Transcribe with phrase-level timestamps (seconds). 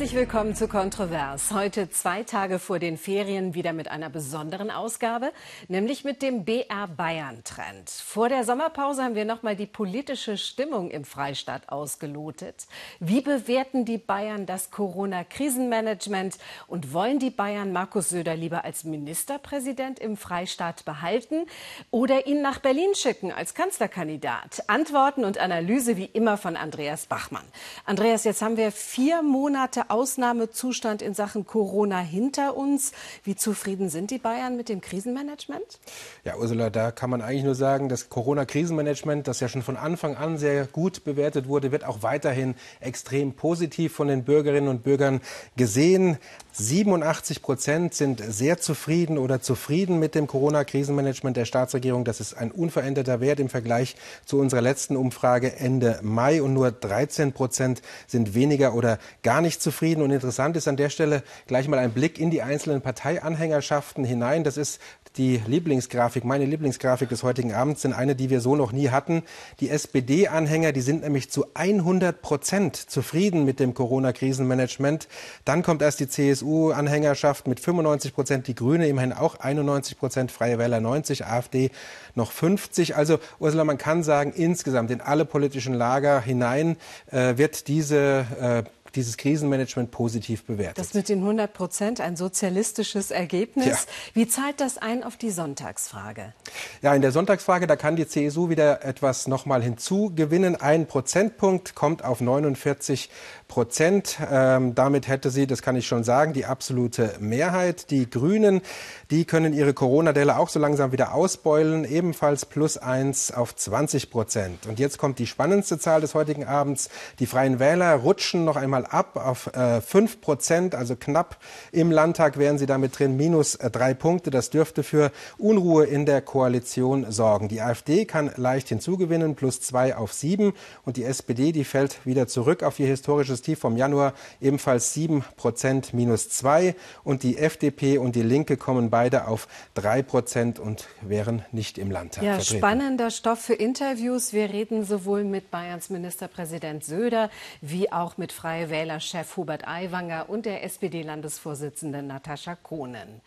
[0.00, 1.50] Herzlich willkommen zu Kontrovers.
[1.50, 5.30] Heute zwei Tage vor den Ferien wieder mit einer besonderen Ausgabe,
[5.68, 7.90] nämlich mit dem BR Bayern Trend.
[7.90, 12.66] Vor der Sommerpause haben wir nochmal die politische Stimmung im Freistaat ausgelotet.
[12.98, 19.98] Wie bewerten die Bayern das Corona-Krisenmanagement und wollen die Bayern Markus Söder lieber als Ministerpräsident
[19.98, 21.44] im Freistaat behalten
[21.90, 24.64] oder ihn nach Berlin schicken als Kanzlerkandidat?
[24.66, 27.44] Antworten und Analyse wie immer von Andreas Bachmann.
[27.84, 32.92] Andreas, jetzt haben wir vier Monate Ausnahmezustand in Sachen Corona hinter uns.
[33.24, 35.80] Wie zufrieden sind die Bayern mit dem Krisenmanagement?
[36.24, 40.16] Ja, Ursula, da kann man eigentlich nur sagen, das Corona-Krisenmanagement, das ja schon von Anfang
[40.16, 45.20] an sehr gut bewertet wurde, wird auch weiterhin extrem positiv von den Bürgerinnen und Bürgern
[45.56, 46.18] gesehen.
[46.52, 52.04] 87 Prozent sind sehr zufrieden oder zufrieden mit dem Corona-Krisenmanagement der Staatsregierung.
[52.04, 56.42] Das ist ein unveränderter Wert im Vergleich zu unserer letzten Umfrage Ende Mai.
[56.42, 59.79] Und nur 13 Prozent sind weniger oder gar nicht zufrieden.
[59.80, 64.44] Und interessant ist an der Stelle gleich mal ein Blick in die einzelnen Parteianhängerschaften hinein.
[64.44, 64.80] Das ist
[65.16, 69.22] die Lieblingsgrafik, meine Lieblingsgrafik des heutigen Abends, sind eine, die wir so noch nie hatten.
[69.58, 75.08] Die SPD-Anhänger, die sind nämlich zu 100 Prozent zufrieden mit dem Corona-Krisenmanagement.
[75.44, 80.58] Dann kommt erst die CSU-Anhängerschaft mit 95 Prozent, die Grüne immerhin auch 91 Prozent, Freie
[80.58, 81.70] Wähler 90, AfD
[82.14, 82.96] noch 50.
[82.96, 86.76] Also Ursula, man kann sagen, insgesamt in alle politischen Lager hinein
[87.10, 88.62] äh, wird diese äh,
[88.94, 90.78] dieses Krisenmanagement positiv bewertet.
[90.78, 93.66] Das mit den 100 Prozent, ein sozialistisches Ergebnis.
[93.66, 93.76] Ja.
[94.14, 96.34] Wie zahlt das ein auf die Sonntagsfrage?
[96.82, 100.56] Ja, in der Sonntagsfrage, da kann die CSU wieder etwas nochmal hinzugewinnen.
[100.56, 103.10] Ein Prozentpunkt kommt auf 49
[103.50, 104.18] Prozent.
[104.30, 107.90] Ähm, damit hätte sie, das kann ich schon sagen, die absolute Mehrheit.
[107.90, 108.62] Die Grünen,
[109.10, 114.66] die können ihre Corona-Delle auch so langsam wieder ausbeulen, ebenfalls plus eins auf 20 Prozent.
[114.66, 116.88] Und jetzt kommt die spannendste Zahl des heutigen Abends.
[117.18, 121.36] Die Freien Wähler rutschen noch einmal ab auf äh, 5 Prozent, also knapp
[121.72, 124.30] im Landtag wären sie damit drin, minus äh, drei Punkte.
[124.30, 127.48] Das dürfte für Unruhe in der Koalition sorgen.
[127.48, 130.52] Die AfD kann leicht hinzugewinnen, plus zwei auf sieben.
[130.84, 135.24] Und die SPD, die fällt wieder zurück auf ihr historisches Tief vom Januar ebenfalls 7
[135.36, 136.74] Prozent minus 2
[137.04, 141.90] und die FDP und die Linke kommen beide auf 3 Prozent und wären nicht im
[141.90, 142.58] Landtag ja, vertreten.
[142.58, 144.32] Spannender Stoff für Interviews.
[144.32, 147.30] Wir reden sowohl mit Bayerns Ministerpräsident Söder
[147.60, 153.20] wie auch mit Freie Wähler-Chef Hubert Aiwanger und der SPD-Landesvorsitzenden Natascha Kohnen.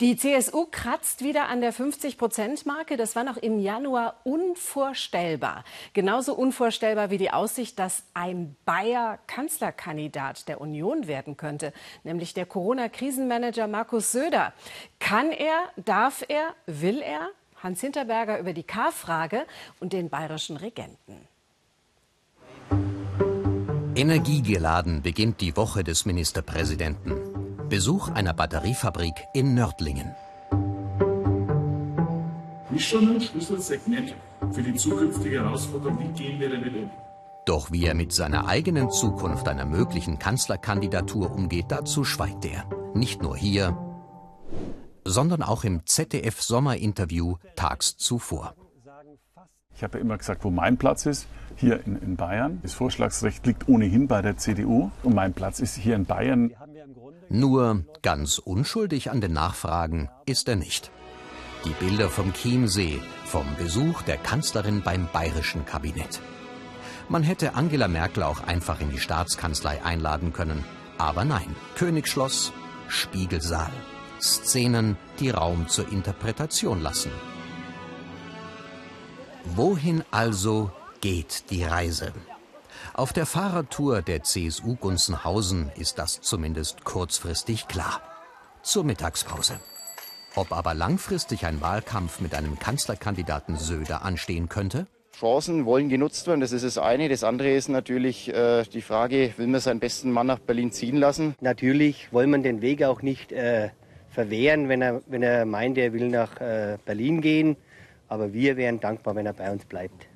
[0.00, 2.96] Die CSU kratzt wieder an der 50-Prozent-Marke.
[2.96, 5.64] Das war noch im Januar unvorstellbar.
[5.92, 11.72] Genauso unvorstellbar wie die Aussicht, dass ein Bayer Kanzler Kanzlerkandidat der Union werden könnte,
[12.02, 14.52] nämlich der Corona-Krisenmanager Markus Söder.
[14.98, 17.28] Kann er, darf er, will er?
[17.62, 19.46] Hans Hinterberger über die K-Frage
[19.80, 21.28] und den bayerischen Regenten.
[23.94, 27.68] Energiegeladen beginnt die Woche des Ministerpräsidenten.
[27.68, 30.14] Besuch einer Batteriefabrik in Nördlingen.
[32.74, 34.14] Ist schon ein Schlüsselsegment
[34.52, 37.03] für die zukünftige Herausforderung, wie gehen wir damit um?
[37.46, 42.64] Doch wie er mit seiner eigenen Zukunft einer möglichen Kanzlerkandidatur umgeht, dazu schweigt er.
[42.94, 43.76] Nicht nur hier,
[45.04, 48.54] sondern auch im ZDF-Sommerinterview tags zuvor.
[49.76, 52.60] Ich habe ja immer gesagt, wo mein Platz ist, hier in, in, Bayern.
[52.62, 56.52] Das Vorschlagsrecht liegt ohnehin bei der CDU und mein Platz ist hier in Bayern.
[57.28, 60.90] Nur ganz unschuldig an den Nachfragen ist er nicht.
[61.64, 66.20] Die Bilder vom Chiemsee, vom Besuch der Kanzlerin beim bayerischen Kabinett.
[67.08, 70.64] Man hätte Angela Merkel auch einfach in die Staatskanzlei einladen können.
[70.98, 72.52] Aber nein, Königsschloss,
[72.88, 73.72] Spiegelsaal.
[74.20, 77.10] Szenen, die Raum zur Interpretation lassen.
[79.44, 80.70] Wohin also
[81.02, 82.12] geht die Reise?
[82.94, 88.00] Auf der Fahrradtour der CSU Gunzenhausen ist das zumindest kurzfristig klar.
[88.62, 89.60] Zur Mittagspause.
[90.36, 94.86] Ob aber langfristig ein Wahlkampf mit einem Kanzlerkandidaten Söder anstehen könnte?
[95.14, 97.08] Chancen wollen genutzt werden, das ist das eine.
[97.08, 100.96] Das andere ist natürlich äh, die Frage, will man seinen besten Mann nach Berlin ziehen
[100.96, 101.34] lassen?
[101.40, 103.70] Natürlich wollen man den Weg auch nicht äh,
[104.10, 107.56] verwehren, wenn er, wenn er meint, er will nach äh, Berlin gehen.
[108.08, 110.08] Aber wir wären dankbar, wenn er bei uns bleibt.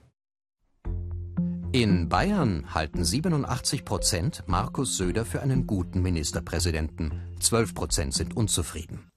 [1.72, 7.12] In Bayern halten 87 Prozent Markus Söder für einen guten Ministerpräsidenten.
[7.40, 9.10] 12 Prozent sind unzufrieden.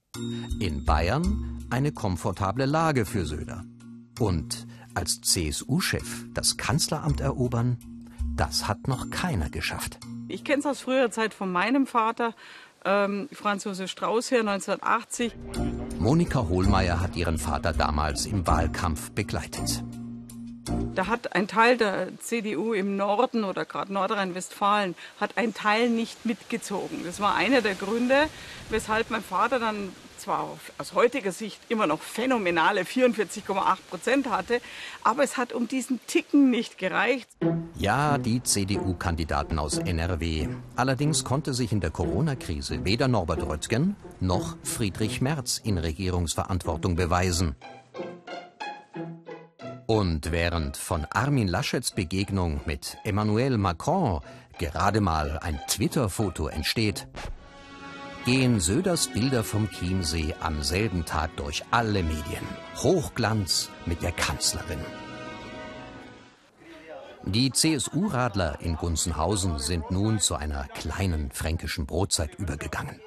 [0.60, 3.64] In Bayern eine komfortable Lage für Söder.
[4.20, 7.78] Und als CSU-Chef das Kanzleramt erobern,
[8.36, 9.98] das hat noch keiner geschafft.
[10.28, 12.34] Ich kenne es aus früherer Zeit von meinem Vater,
[12.84, 15.34] ähm, Franz Josef Strauß her, 1980.
[15.98, 19.84] Monika Hohlmeier hat ihren Vater damals im Wahlkampf begleitet.
[20.94, 26.24] Da hat ein Teil der CDU im Norden oder gerade Nordrhein-Westfalen hat ein Teil nicht
[26.24, 27.02] mitgezogen.
[27.04, 28.28] Das war einer der Gründe,
[28.70, 29.90] weshalb mein Vater dann
[30.22, 34.60] zwar aus heutiger Sicht immer noch phänomenale 44,8 Prozent hatte,
[35.02, 37.28] aber es hat um diesen Ticken nicht gereicht.
[37.76, 40.48] Ja, die CDU-Kandidaten aus NRW.
[40.76, 47.56] Allerdings konnte sich in der Corona-Krise weder Norbert Röttgen noch Friedrich Merz in Regierungsverantwortung beweisen.
[49.86, 54.20] Und während von Armin Laschets Begegnung mit Emmanuel Macron
[54.58, 57.08] gerade mal ein Twitter-Foto entsteht,
[58.24, 62.46] gehen Söders Bilder vom Chiemsee am selben Tag durch alle Medien.
[62.76, 64.78] Hochglanz mit der Kanzlerin.
[67.24, 73.00] Die CSU-Radler in Gunzenhausen sind nun zu einer kleinen fränkischen Brotzeit übergegangen.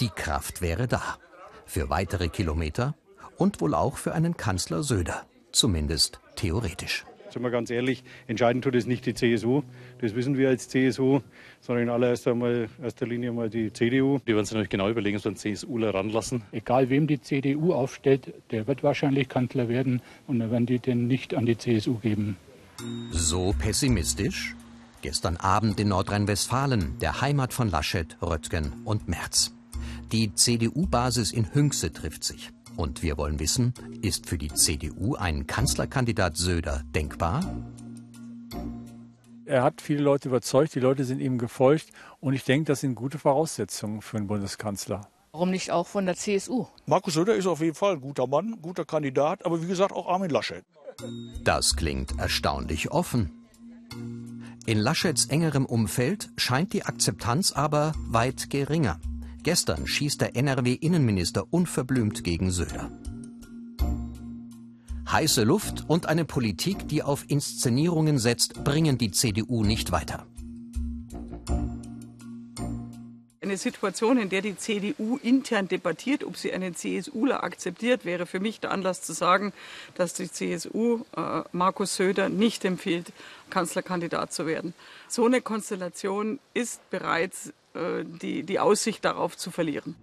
[0.00, 1.18] Die Kraft wäre da.
[1.66, 2.94] Für weitere Kilometer
[3.38, 5.26] und wohl auch für einen Kanzler Söder.
[5.50, 7.04] Zumindest theoretisch.
[7.32, 9.62] Sind wir ganz ehrlich, entscheiden tut es nicht die CSU.
[10.00, 11.20] Das wissen wir als CSU,
[11.60, 14.18] sondern in allererster mal, erster Linie mal die CDU.
[14.26, 16.42] Die werden sich natürlich genau überlegen, so einen CSUler ranlassen.
[16.52, 21.06] Egal wem die CDU aufstellt, der wird wahrscheinlich Kanzler werden und dann werden die den
[21.06, 22.36] nicht an die CSU geben.
[23.10, 24.54] So pessimistisch?
[25.00, 29.54] Gestern Abend in Nordrhein-Westfalen, der Heimat von Laschet, Röttgen und Merz.
[30.12, 32.50] Die CDU-Basis in Hünxe trifft sich.
[32.76, 37.42] Und wir wollen wissen, ist für die CDU ein Kanzlerkandidat Söder denkbar?
[39.44, 41.88] Er hat viele Leute überzeugt, die Leute sind ihm gefolgt
[42.20, 45.02] und ich denke, das sind gute Voraussetzungen für einen Bundeskanzler.
[45.32, 46.66] Warum nicht auch von der CSU?
[46.86, 50.08] Markus Söder ist auf jeden Fall ein guter Mann, guter Kandidat, aber wie gesagt auch
[50.08, 50.62] Armin Laschet.
[51.42, 53.30] Das klingt erstaunlich offen.
[54.66, 59.00] In Laschets engerem Umfeld scheint die Akzeptanz aber weit geringer.
[59.42, 62.90] Gestern schießt der NRW-Innenminister unverblümt gegen Söder.
[65.10, 70.26] Heiße Luft und eine Politik, die auf Inszenierungen setzt, bringen die CDU nicht weiter.
[73.40, 78.38] Eine Situation, in der die CDU intern debattiert, ob sie einen CSUler akzeptiert, wäre für
[78.38, 79.52] mich der Anlass zu sagen,
[79.96, 83.12] dass die CSU äh, Markus Söder nicht empfiehlt,
[83.50, 84.72] Kanzlerkandidat zu werden.
[85.08, 89.96] So eine Konstellation ist bereits die, die Aussicht darauf zu verlieren.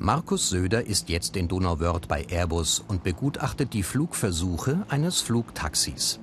[0.00, 6.20] Markus Söder ist jetzt in Donauwörth bei Airbus und begutachtet die Flugversuche eines Flugtaxis.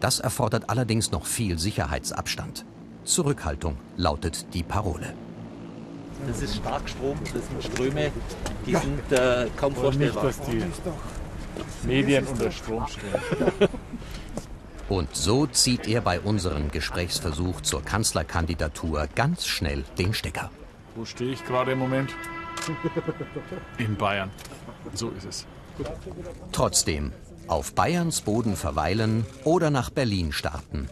[0.00, 2.64] Das erfordert allerdings noch viel Sicherheitsabstand.
[3.04, 5.12] Zurückhaltung lautet die Parole.
[6.26, 8.10] Das ist Starkstrom, das sind Ströme,
[8.66, 8.80] die ja.
[8.80, 10.24] sind äh, kaum vorstellbar.
[10.24, 13.68] Nicht, dass die Medien unter Strom stehen.
[14.88, 20.50] Und so zieht er bei unserem Gesprächsversuch zur Kanzlerkandidatur ganz schnell den Stecker.
[20.94, 22.14] Wo stehe ich gerade im Moment?
[23.78, 24.30] In Bayern.
[24.92, 25.46] So ist es.
[26.52, 27.12] Trotzdem,
[27.48, 30.88] auf Bayerns Boden verweilen oder nach Berlin starten.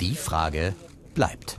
[0.00, 0.74] Die Frage
[1.14, 1.56] bleibt.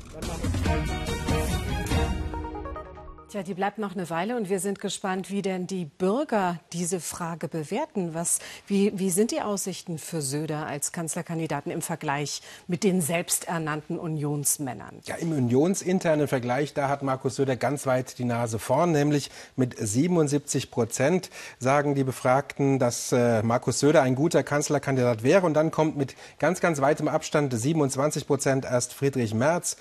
[3.30, 7.02] Tja, die bleibt noch eine Weile und wir sind gespannt, wie denn die Bürger diese
[7.02, 8.14] Frage bewerten.
[8.14, 14.00] Was, wie, wie sind die Aussichten für Söder als Kanzlerkandidaten im Vergleich mit den selbsternannten
[14.00, 15.02] Unionsmännern?
[15.04, 19.76] Ja, im unionsinternen Vergleich, da hat Markus Söder ganz weit die Nase vorn, nämlich mit
[19.78, 21.30] 77 Prozent
[21.60, 25.46] sagen die Befragten, dass äh, Markus Söder ein guter Kanzlerkandidat wäre.
[25.46, 29.76] Und dann kommt mit ganz, ganz weitem Abstand 27 Prozent erst Friedrich Merz.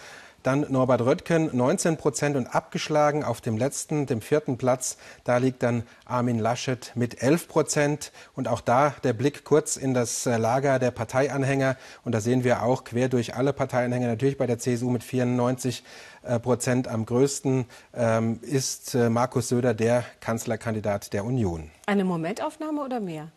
[0.46, 4.96] Dann Norbert Röttgen 19 Prozent und abgeschlagen auf dem letzten, dem vierten Platz.
[5.24, 8.12] Da liegt dann Armin Laschet mit 11 Prozent.
[8.36, 11.76] Und auch da der Blick kurz in das äh, Lager der Parteianhänger.
[12.04, 15.82] Und da sehen wir auch quer durch alle Parteianhänger, natürlich bei der CSU mit 94
[16.22, 21.72] äh, Prozent am größten, ähm, ist äh, Markus Söder der Kanzlerkandidat der Union.
[21.86, 23.32] Eine Momentaufnahme oder mehr?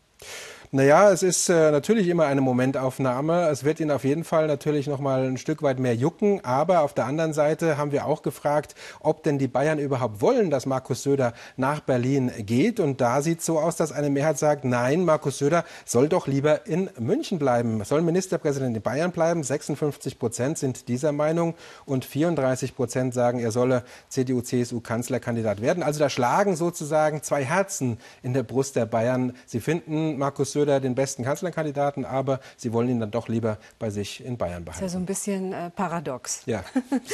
[0.71, 3.49] Naja, es ist äh, natürlich immer eine Momentaufnahme.
[3.49, 6.45] Es wird ihn auf jeden Fall natürlich noch mal ein Stück weit mehr jucken.
[6.45, 10.51] Aber auf der anderen Seite haben wir auch gefragt, ob denn die Bayern überhaupt wollen,
[10.51, 12.79] dass Markus Söder nach Berlin geht.
[12.79, 16.27] Und da sieht es so aus, dass eine Mehrheit sagt, nein, Markus Söder soll doch
[16.27, 17.83] lieber in München bleiben.
[17.83, 19.41] Soll Ministerpräsident in Bayern bleiben.
[19.41, 21.55] 56 Prozent sind dieser Meinung
[21.87, 25.81] und 34 Prozent sagen, er solle CDU-CSU-Kanzlerkandidat werden.
[25.81, 29.33] Also da schlagen sozusagen zwei Herzen in der Brust der Bayern.
[29.47, 33.57] Sie finden Markus Söder Söder den besten Kanzlerkandidaten, aber sie wollen ihn dann doch lieber
[33.79, 34.83] bei sich in Bayern behalten.
[34.83, 36.41] Das ist ja so ein bisschen äh, paradox.
[36.45, 36.65] Ja.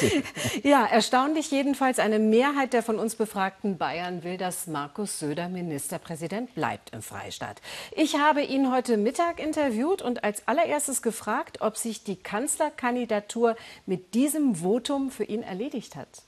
[0.64, 2.00] ja, erstaunlich jedenfalls.
[2.00, 7.62] Eine Mehrheit der von uns befragten Bayern will, dass Markus Söder Ministerpräsident bleibt im Freistaat.
[7.92, 14.16] Ich habe ihn heute Mittag interviewt und als allererstes gefragt, ob sich die Kanzlerkandidatur mit
[14.16, 16.24] diesem Votum für ihn erledigt hat.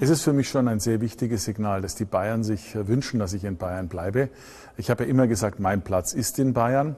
[0.00, 3.32] Es ist für mich schon ein sehr wichtiges Signal, dass die Bayern sich wünschen, dass
[3.32, 4.28] ich in Bayern bleibe.
[4.76, 6.96] Ich habe ja immer gesagt, mein Platz ist in Bayern.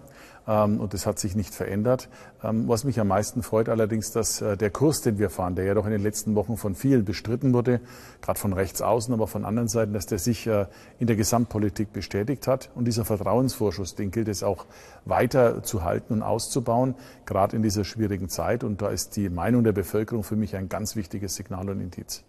[0.49, 2.09] Ähm, und das hat sich nicht verändert.
[2.43, 5.67] Ähm, was mich am meisten freut allerdings, dass äh, der Kurs, den wir fahren, der
[5.67, 7.81] ja doch in den letzten Wochen von vielen bestritten wurde,
[8.23, 10.67] gerade von rechts außen, aber von anderen Seiten, dass der sich äh,
[10.99, 12.71] in der Gesamtpolitik bestätigt hat.
[12.75, 14.67] Und dieser Vertrauensvorschuss, den gilt es auch
[15.05, 16.95] weiter zu halten und auszubauen,
[17.27, 18.65] gerade in dieser schwierigen Zeit.
[18.65, 22.25] Und da ist die Meinung der Bevölkerung für mich ein ganz wichtiges Signal und Indiz.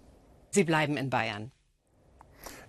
[0.52, 1.52] Sie bleiben in Bayern.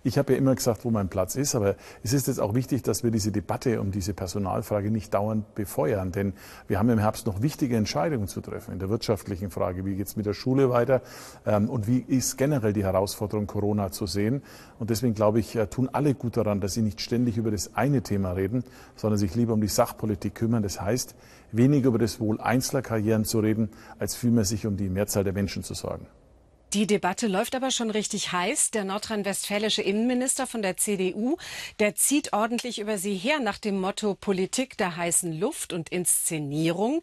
[0.01, 2.83] Ich habe ja immer gesagt, wo mein Platz ist, aber es ist jetzt auch wichtig,
[2.83, 6.33] dass wir diese Debatte um diese Personalfrage nicht dauernd befeuern, denn
[6.67, 10.07] wir haben im Herbst noch wichtige Entscheidungen zu treffen in der wirtschaftlichen Frage, wie geht
[10.07, 11.01] es mit der Schule weiter
[11.45, 14.41] ähm, und wie ist generell die Herausforderung Corona zu sehen.
[14.79, 17.75] Und deswegen glaube ich, äh, tun alle gut daran, dass sie nicht ständig über das
[17.75, 18.63] eine Thema reden,
[18.95, 20.63] sondern sich lieber um die Sachpolitik kümmern.
[20.63, 21.13] Das heißt,
[21.51, 25.33] weniger über das Wohl einzelner Karrieren zu reden, als vielmehr sich um die Mehrzahl der
[25.33, 26.07] Menschen zu sorgen.
[26.73, 28.69] Die Debatte läuft aber schon richtig heiß.
[28.69, 31.37] Der nordrhein-westfälische Innenminister von der CDU,
[31.79, 37.01] der zieht ordentlich über sie her nach dem Motto Politik der heißen Luft und Inszenierung.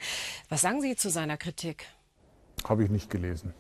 [0.48, 1.86] Was sagen Sie zu seiner Kritik?
[2.68, 3.54] Habe ich nicht gelesen.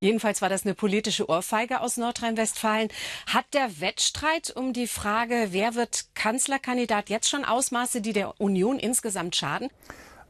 [0.00, 2.88] Jedenfalls war das eine politische Ohrfeige aus Nordrhein-Westfalen.
[3.26, 8.78] Hat der Wettstreit um die Frage, wer wird Kanzlerkandidat, jetzt schon Ausmaße, die der Union
[8.78, 9.70] insgesamt schaden?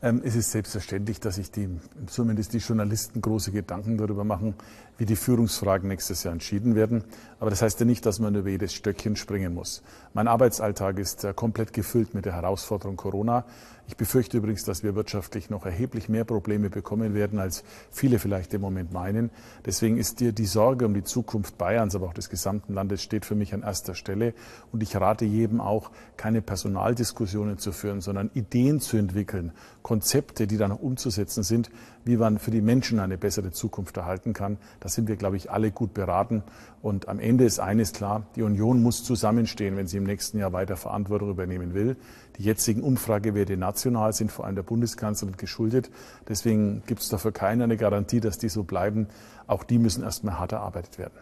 [0.07, 1.69] Ähm, es ist selbstverständlich, dass sich die,
[2.07, 4.55] zumindest die Journalisten große Gedanken darüber machen,
[4.99, 7.05] wie die Führungsfragen nächstes Jahr entschieden werden.
[7.39, 9.83] Aber das heißt ja nicht, dass man über jedes Stöckchen springen muss.
[10.15, 13.45] Mein Arbeitsalltag ist äh, komplett gefüllt mit der Herausforderung Corona.
[13.89, 18.53] Ich befürchte übrigens, dass wir wirtschaftlich noch erheblich mehr Probleme bekommen werden, als viele vielleicht
[18.55, 19.31] im Moment meinen.
[19.65, 23.25] Deswegen ist dir die Sorge um die Zukunft Bayerns, aber auch des gesamten Landes steht
[23.25, 24.35] für mich an erster Stelle.
[24.73, 30.57] Und ich rate jedem auch, keine Personaldiskussionen zu führen, sondern Ideen zu entwickeln, Konzepte, die
[30.57, 31.71] dann umzusetzen sind,
[32.07, 34.59] wie man für die Menschen eine bessere Zukunft erhalten kann.
[34.81, 36.43] Da sind wir, glaube ich, alle gut beraten.
[36.81, 40.53] Und am Ende ist eines klar, die Union muss zusammenstehen, wenn sie im nächsten Jahr
[40.53, 41.97] weiter Verantwortung übernehmen will.
[42.39, 45.91] Die jetzigen Umfragewerte national sind vor allem der Bundeskanzlerin geschuldet.
[46.29, 49.09] Deswegen gibt es dafür keine eine Garantie, dass die so bleiben.
[49.49, 51.19] Auch die müssen erstmal hart erarbeitet werden.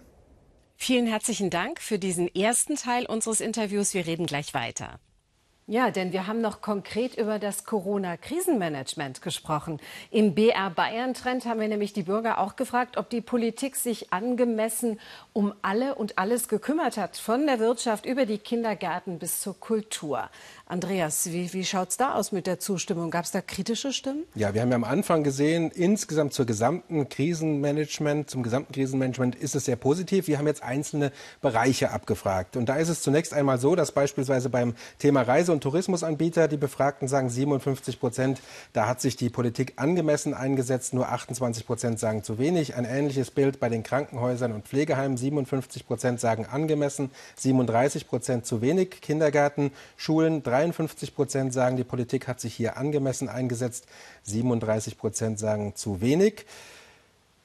[0.77, 3.95] Vielen herzlichen Dank für diesen ersten Teil unseres Interviews.
[3.95, 4.99] Wir reden gleich weiter.
[5.67, 9.81] Ja, denn wir haben noch konkret über das Corona-Krisenmanagement gesprochen.
[10.11, 15.01] Im BR Bayern-Trend haben wir nämlich die Bürger auch gefragt, ob die Politik sich angemessen
[15.33, 20.29] um alle und alles gekümmert hat, von der Wirtschaft über die Kindergärten bis zur Kultur.
[20.67, 23.11] Andreas, wie, wie schaut es da aus mit der Zustimmung?
[23.11, 24.25] Gab es da kritische Stimmen?
[24.35, 29.55] Ja, wir haben ja am Anfang gesehen, insgesamt zur gesamten Krisenmanagement, zum gesamten Krisenmanagement ist
[29.55, 30.27] es sehr positiv.
[30.27, 32.59] Wir haben jetzt einzelne Bereiche abgefragt.
[32.59, 36.59] Und da ist es zunächst einmal so, dass beispielsweise beim Thema Reise- und Tourismusanbieter die
[36.59, 38.43] Befragten sagen 57 Prozent,
[38.75, 42.75] da hat sich die Politik angemessen eingesetzt, nur 28 Prozent sagen zu wenig.
[42.75, 48.61] Ein ähnliches Bild bei den Krankenhäusern und Pflegeheimen, 57 Prozent sagen angemessen, 37 Prozent zu
[48.61, 49.01] wenig.
[49.01, 53.87] Kindergärten, Schulen, 53 Prozent sagen, die Politik hat sich hier angemessen eingesetzt.
[54.25, 56.45] 37 Prozent sagen zu wenig.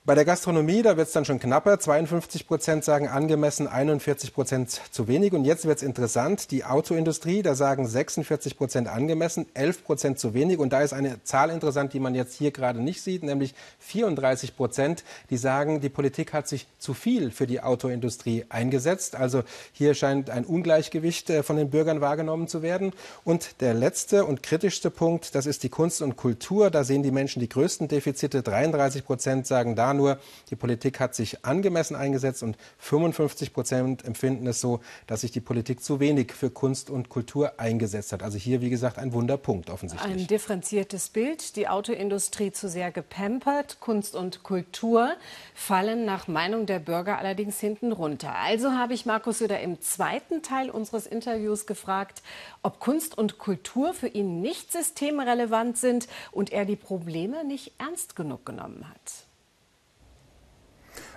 [0.09, 1.79] Bei der Gastronomie, da wird es dann schon knapper.
[1.79, 5.33] 52 Prozent sagen angemessen, 41 Prozent zu wenig.
[5.33, 6.49] Und jetzt wird es interessant.
[6.49, 10.57] Die Autoindustrie, da sagen 46 Prozent angemessen, 11 Prozent zu wenig.
[10.57, 14.57] Und da ist eine Zahl interessant, die man jetzt hier gerade nicht sieht, nämlich 34
[14.57, 19.15] Prozent, die sagen, die Politik hat sich zu viel für die Autoindustrie eingesetzt.
[19.15, 22.93] Also hier scheint ein Ungleichgewicht äh, von den Bürgern wahrgenommen zu werden.
[23.25, 26.71] Und der letzte und kritischste Punkt, das ist die Kunst und Kultur.
[26.71, 28.41] Da sehen die Menschen die größten Defizite.
[28.41, 30.17] 33 Prozent sagen da nur,
[30.49, 35.41] die Politik hat sich angemessen eingesetzt und 55 Prozent empfinden es so, dass sich die
[35.41, 38.23] Politik zu wenig für Kunst und Kultur eingesetzt hat.
[38.23, 40.11] Also hier, wie gesagt, ein Wunderpunkt offensichtlich.
[40.11, 41.55] Ein differenziertes Bild.
[41.55, 43.79] Die Autoindustrie zu sehr gepampert.
[43.79, 45.11] Kunst und Kultur
[45.53, 48.33] fallen nach Meinung der Bürger allerdings hinten runter.
[48.35, 52.21] Also habe ich Markus Söder im zweiten Teil unseres Interviews gefragt,
[52.63, 58.15] ob Kunst und Kultur für ihn nicht systemrelevant sind und er die Probleme nicht ernst
[58.15, 59.28] genug genommen hat.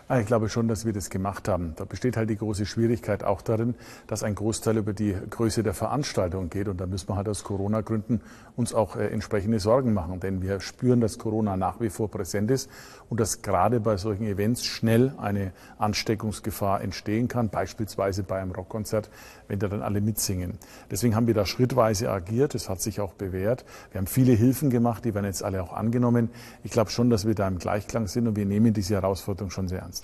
[0.09, 1.75] Ah, ich glaube schon, dass wir das gemacht haben.
[1.77, 3.75] Da besteht halt die große Schwierigkeit auch darin,
[4.09, 6.69] dass ein Großteil über die Größe der Veranstaltung geht.
[6.69, 8.21] Und da müssen wir halt aus Corona-Gründen
[8.57, 10.19] uns auch äh, entsprechende Sorgen machen.
[10.21, 12.69] Denn wir spüren, dass Corona nach wie vor präsent ist
[13.09, 19.09] und dass gerade bei solchen Events schnell eine Ansteckungsgefahr entstehen kann, beispielsweise bei einem Rockkonzert,
[19.49, 20.59] wenn da dann alle mitsingen.
[20.91, 22.55] Deswegen haben wir da schrittweise agiert.
[22.55, 23.65] Das hat sich auch bewährt.
[23.93, 26.31] Wir haben viele Hilfen gemacht, die werden jetzt alle auch angenommen.
[26.65, 29.69] Ich glaube schon, dass wir da im Gleichklang sind und wir nehmen diese Herausforderung schon
[29.69, 30.02] sehr ernst.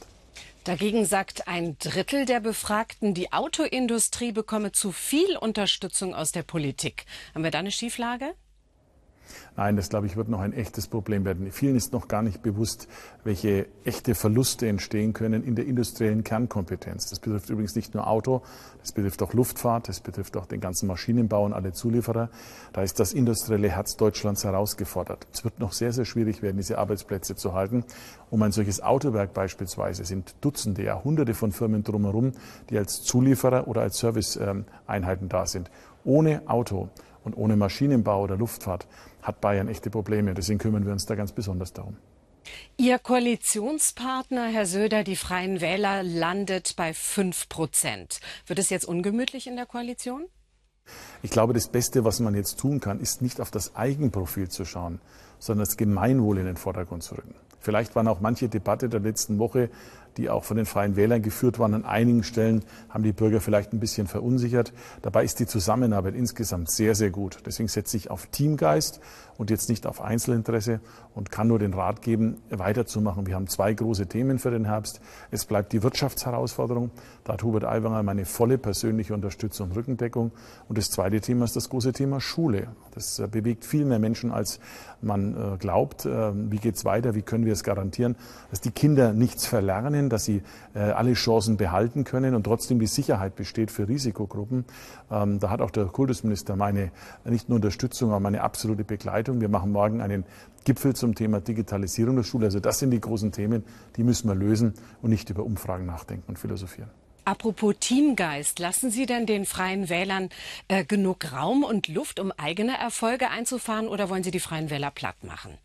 [0.69, 7.07] Dagegen sagt ein Drittel der Befragten, die Autoindustrie bekomme zu viel Unterstützung aus der Politik.
[7.35, 8.35] Haben wir da eine Schieflage?
[9.57, 11.51] Nein, das glaube ich wird noch ein echtes Problem werden.
[11.53, 12.89] Vielen ist noch gar nicht bewusst,
[13.25, 17.11] welche echte Verluste entstehen können in der industriellen Kernkompetenz.
[17.11, 18.43] Das betrifft übrigens nicht nur Auto,
[18.81, 22.31] das betrifft auch Luftfahrt, das betrifft auch den ganzen Maschinenbau und alle Zulieferer.
[22.73, 25.27] Da ist das industrielle Herz Deutschlands herausgefordert.
[25.33, 27.85] Es wird noch sehr, sehr schwierig werden, diese Arbeitsplätze zu halten.
[28.31, 32.33] Um ein solches Autowerk beispielsweise sind Dutzende, ja Hunderte von Firmen drumherum,
[32.71, 35.71] die als Zulieferer oder als Serviceeinheiten da sind.
[36.05, 36.89] Ohne Auto
[37.25, 38.87] und ohne Maschinenbau oder Luftfahrt
[39.29, 40.35] hat Bayern echte Probleme.
[40.35, 41.97] Deswegen kümmern wir uns da ganz besonders darum.
[42.79, 48.21] Ihr Koalitionspartner, Herr Söder, die Freien Wähler, landet bei 5 Prozent.
[48.47, 50.25] Wird es jetzt ungemütlich in der Koalition?
[51.23, 54.65] Ich glaube, das Beste, was man jetzt tun kann, ist nicht auf das Eigenprofil zu
[54.65, 55.01] schauen,
[55.39, 57.35] sondern das Gemeinwohl in den Vordergrund zu rücken.
[57.61, 59.69] Vielleicht waren auch manche Debatte der letzten Woche
[60.19, 61.73] die auch von den Freien Wählern geführt waren.
[61.73, 64.73] An einigen Stellen haben die Bürger vielleicht ein bisschen verunsichert.
[65.01, 67.39] Dabei ist die Zusammenarbeit insgesamt sehr, sehr gut.
[67.47, 69.01] Deswegen setze ich auf Teamgeist
[69.39, 70.81] und jetzt nicht auf Einzelinteresse
[71.15, 73.27] und kann nur den Rat geben, weiterzumachen.
[73.27, 75.01] Wir haben zwei große Themen für den Herbst.
[75.31, 76.91] Es bleibt die Wirtschaftsherausforderung.
[77.25, 80.33] Da hat Hubert Aiwanger meine volle persönliche Unterstützung und Rückendeckung.
[80.69, 82.69] Und das zweite Thema ist das große Thema Schule.
[82.99, 84.59] Das äh, bewegt viel mehr Menschen, als
[85.01, 86.05] man äh, glaubt.
[86.05, 87.15] Äh, wie geht es weiter?
[87.15, 88.17] Wie können wir es garantieren,
[88.51, 90.09] dass die Kinder nichts verlernen?
[90.09, 90.43] dass sie
[90.75, 94.65] äh, alle Chancen behalten können und trotzdem die Sicherheit besteht für Risikogruppen.
[95.11, 96.91] Ähm, da hat auch der Kultusminister meine
[97.25, 99.41] nicht nur Unterstützung, aber meine absolute Begleitung.
[99.41, 100.25] Wir machen morgen einen
[100.65, 102.47] Gipfel zum Thema Digitalisierung der Schule.
[102.47, 103.63] Also das sind die großen Themen,
[103.97, 106.91] die müssen wir lösen und nicht über Umfragen nachdenken und philosophieren.
[107.29, 110.31] Apropos Teamgeist, lassen Sie denn den Freien Wählern
[110.69, 114.91] äh, genug Raum und Luft, um eigene Erfolge einzufahren, oder wollen Sie die Freien Wähler
[114.91, 115.59] platt machen?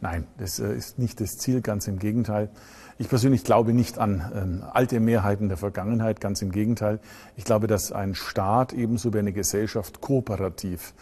[0.00, 2.50] Nein, das äh, ist nicht das Ziel, ganz im Gegenteil.
[2.98, 6.98] Ich persönlich glaube nicht an ähm, alte Mehrheiten der Vergangenheit, ganz im Gegenteil.
[7.36, 10.92] Ich glaube, dass ein Staat ebenso wie eine Gesellschaft kooperativ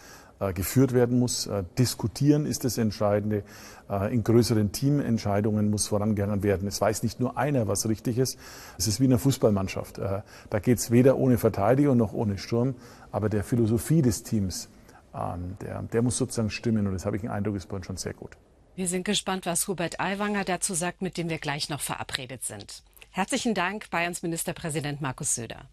[0.53, 1.47] geführt werden muss.
[1.47, 3.43] Äh, diskutieren ist das Entscheidende.
[3.89, 6.67] Äh, in größeren Teamentscheidungen muss vorangegangen werden.
[6.67, 8.39] Es weiß nicht nur einer, was richtig ist.
[8.77, 9.99] Es ist wie eine Fußballmannschaft.
[9.99, 12.75] Äh, da geht es weder ohne Verteidiger noch ohne Sturm.
[13.11, 14.69] Aber der Philosophie des Teams,
[15.13, 16.87] ähm, der, der muss sozusagen stimmen.
[16.87, 18.31] Und das habe ich den Eindruck, ist bei uns schon sehr gut.
[18.75, 22.83] Wir sind gespannt, was Hubert Aiwanger dazu sagt, mit dem wir gleich noch verabredet sind.
[23.11, 25.67] Herzlichen Dank, Bayerns Ministerpräsident Markus Söder.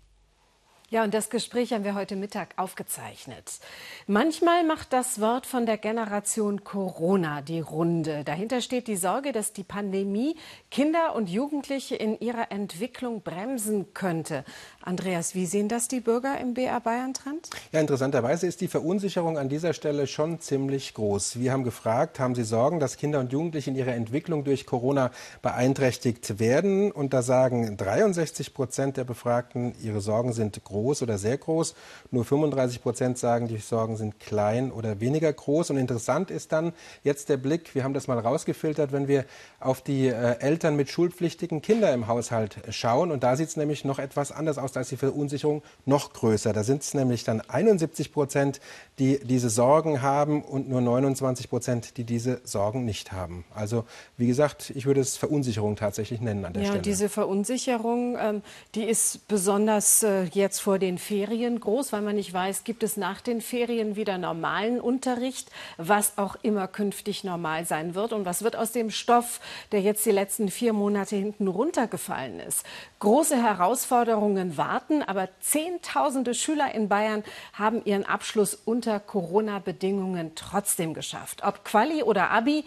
[0.91, 3.59] Ja, und das Gespräch haben wir heute Mittag aufgezeichnet.
[4.07, 8.25] Manchmal macht das Wort von der Generation Corona die Runde.
[8.25, 10.35] Dahinter steht die Sorge, dass die Pandemie
[10.71, 14.47] Kinder und Jugendliche in ihrer Entwicklung bremsen könnte.
[14.81, 17.51] Andreas, wie sehen das die Bürger im BR Bayern Trend?
[17.71, 21.39] Ja, interessanterweise ist die Verunsicherung an dieser Stelle schon ziemlich groß.
[21.39, 25.11] Wir haben gefragt, haben Sie Sorgen, dass Kinder und Jugendliche in ihrer Entwicklung durch Corona
[25.43, 26.91] beeinträchtigt werden?
[26.91, 31.75] Und da sagen 63 Prozent der Befragten, ihre Sorgen sind groß groß oder sehr groß.
[32.11, 35.71] Nur 35 Prozent sagen, die Sorgen sind klein oder weniger groß.
[35.71, 39.25] Und interessant ist dann jetzt der Blick, wir haben das mal rausgefiltert, wenn wir
[39.61, 43.11] auf die äh, Eltern mit schulpflichtigen Kindern im Haushalt schauen.
[43.11, 46.53] Und da sieht es nämlich noch etwas anders aus, da ist die Verunsicherung noch größer.
[46.53, 48.61] Da sind es nämlich dann 71 Prozent,
[48.99, 53.45] die diese Sorgen haben und nur 29 Prozent, die diese Sorgen nicht haben.
[53.55, 53.85] Also
[54.17, 56.83] wie gesagt, ich würde es Verunsicherung tatsächlich nennen an der ja, Stelle.
[56.83, 58.43] Diese Verunsicherung, ähm,
[58.75, 62.97] die ist besonders äh, jetzt vor den Ferien groß, weil man nicht weiß, gibt es
[62.97, 68.43] nach den Ferien wieder normalen Unterricht, was auch immer künftig normal sein wird und was
[68.43, 72.65] wird aus dem Stoff, der jetzt die letzten vier Monate hinten runtergefallen ist.
[72.99, 81.43] Große Herausforderungen warten, aber Zehntausende Schüler in Bayern haben ihren Abschluss unter Corona-Bedingungen trotzdem geschafft.
[81.45, 82.65] Ob Quali oder Abi,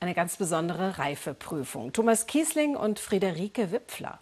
[0.00, 1.92] eine ganz besondere Reifeprüfung.
[1.92, 4.20] Thomas Kiesling und Friederike Wipfler.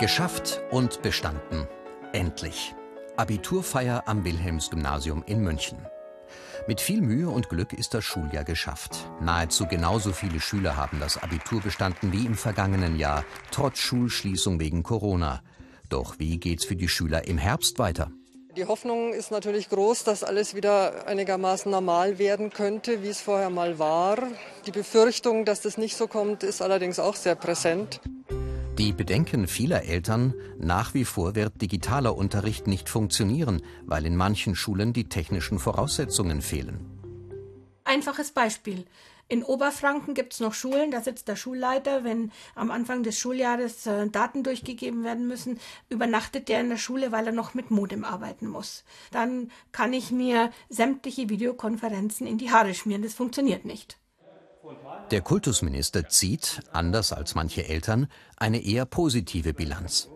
[0.00, 1.66] Geschafft und bestanden.
[2.12, 2.74] Endlich.
[3.16, 5.78] Abiturfeier am Wilhelmsgymnasium in München.
[6.66, 9.08] Mit viel Mühe und Glück ist das Schuljahr geschafft.
[9.20, 14.82] Nahezu genauso viele Schüler haben das Abitur bestanden wie im vergangenen Jahr, trotz Schulschließung wegen
[14.82, 15.42] Corona.
[15.88, 18.10] Doch wie geht's für die Schüler im Herbst weiter?
[18.56, 23.50] Die Hoffnung ist natürlich groß, dass alles wieder einigermaßen normal werden könnte, wie es vorher
[23.50, 24.16] mal war.
[24.66, 28.00] Die Befürchtung, dass das nicht so kommt, ist allerdings auch sehr präsent.
[28.78, 34.54] Die Bedenken vieler Eltern, nach wie vor wird digitaler Unterricht nicht funktionieren, weil in manchen
[34.54, 36.78] Schulen die technischen Voraussetzungen fehlen.
[37.82, 38.84] Einfaches Beispiel.
[39.28, 43.86] In Oberfranken gibt es noch Schulen, da sitzt der Schulleiter, wenn am Anfang des Schuljahres
[43.86, 45.58] äh, Daten durchgegeben werden müssen,
[45.88, 48.84] übernachtet der in der Schule, weil er noch mit Modem arbeiten muss.
[49.12, 53.98] Dann kann ich mir sämtliche Videokonferenzen in die Haare schmieren, das funktioniert nicht.
[55.10, 60.08] Der Kultusminister zieht, anders als manche Eltern, eine eher positive Bilanz.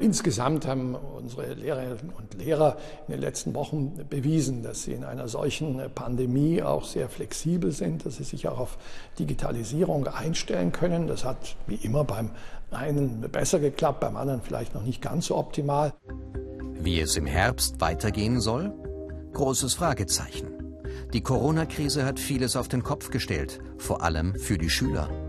[0.00, 2.76] Insgesamt haben unsere Lehrerinnen und Lehrer
[3.08, 8.06] in den letzten Wochen bewiesen, dass sie in einer solchen Pandemie auch sehr flexibel sind,
[8.06, 8.78] dass sie sich auch auf
[9.18, 11.08] Digitalisierung einstellen können.
[11.08, 12.30] Das hat wie immer beim
[12.70, 15.92] einen besser geklappt, beim anderen vielleicht noch nicht ganz so optimal.
[16.74, 18.72] Wie es im Herbst weitergehen soll?
[19.32, 20.46] Großes Fragezeichen.
[21.12, 25.27] Die Corona-Krise hat vieles auf den Kopf gestellt, vor allem für die Schüler.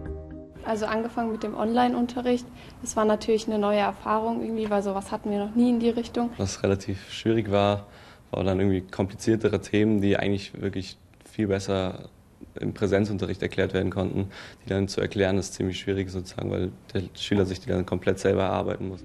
[0.70, 2.46] Also angefangen mit dem Online-Unterricht.
[2.84, 5.90] Das war natürlich eine neue Erfahrung irgendwie, weil sowas hatten wir noch nie in die
[5.90, 6.30] Richtung.
[6.38, 7.88] Was relativ schwierig war,
[8.30, 12.10] war dann irgendwie kompliziertere Themen, die eigentlich wirklich viel besser
[12.60, 14.28] im Präsenzunterricht erklärt werden konnten.
[14.64, 18.20] Die dann zu erklären ist ziemlich schwierig sozusagen, weil der Schüler sich die dann komplett
[18.20, 19.04] selber erarbeiten muss.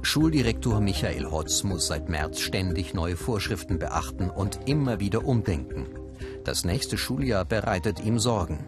[0.00, 5.84] Schuldirektor Michael Hotz muss seit März ständig neue Vorschriften beachten und immer wieder umdenken.
[6.44, 8.64] Das nächste Schuljahr bereitet ihm Sorgen.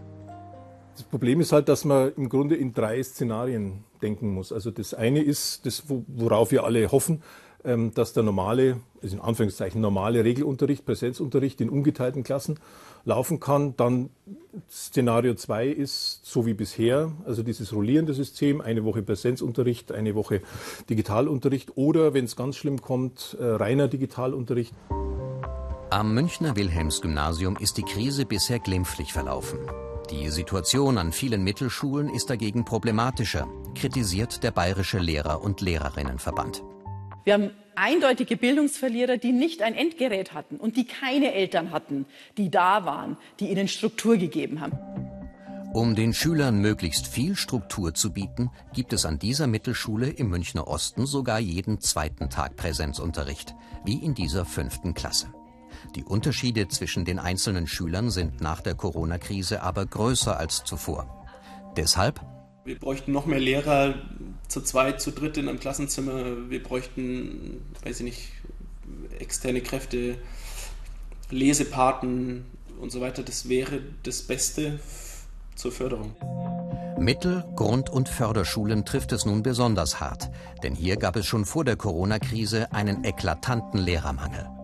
[0.94, 4.52] Das Problem ist halt, dass man im Grunde in drei Szenarien denken muss.
[4.52, 7.22] Also das eine ist, das, worauf wir alle hoffen,
[7.64, 12.58] ähm, dass der normale, also in Anführungszeichen normale Regelunterricht, Präsenzunterricht in ungeteilten Klassen
[13.04, 13.76] laufen kann.
[13.76, 14.10] Dann
[14.70, 20.42] Szenario 2 ist so wie bisher, also dieses rollierende System, eine Woche Präsenzunterricht, eine Woche
[20.90, 24.74] Digitalunterricht oder, wenn es ganz schlimm kommt, äh, reiner Digitalunterricht.
[25.90, 29.58] Am Münchner Wilhelmsgymnasium ist die Krise bisher glimpflich verlaufen.
[30.10, 36.62] Die Situation an vielen Mittelschulen ist dagegen problematischer, kritisiert der Bayerische Lehrer- und Lehrerinnenverband.
[37.24, 42.50] Wir haben eindeutige Bildungsverlierer, die nicht ein Endgerät hatten und die keine Eltern hatten, die
[42.50, 44.78] da waren, die ihnen Struktur gegeben haben.
[45.72, 50.68] Um den Schülern möglichst viel Struktur zu bieten, gibt es an dieser Mittelschule im Münchner
[50.68, 55.32] Osten sogar jeden zweiten Tag Präsenzunterricht, wie in dieser fünften Klasse.
[55.96, 61.26] Die Unterschiede zwischen den einzelnen Schülern sind nach der Corona-Krise aber größer als zuvor.
[61.76, 62.20] Deshalb
[62.64, 63.94] wir bräuchten noch mehr Lehrer
[64.46, 66.48] zu zweit, zu dritt in einem Klassenzimmer.
[66.48, 68.28] Wir bräuchten, weiß ich nicht,
[69.18, 70.16] externe Kräfte,
[71.30, 72.44] Lesepaten
[72.80, 73.24] und so weiter.
[73.24, 74.78] Das wäre das Beste
[75.56, 76.14] zur Förderung.
[76.98, 80.30] Mittel-, Grund- und Förderschulen trifft es nun besonders hart,
[80.62, 84.61] denn hier gab es schon vor der Corona-Krise einen eklatanten Lehrermangel.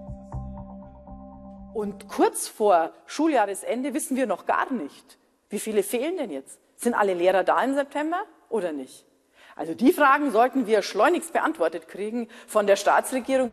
[1.79, 5.17] Und kurz vor Schuljahresende wissen wir noch gar nicht,
[5.49, 6.59] wie viele fehlen denn jetzt?
[6.75, 9.07] Sind alle Lehrer da im September oder nicht?
[9.55, 13.53] Also die Fragen sollten wir schleunigst beantwortet kriegen von der Staatsregierung.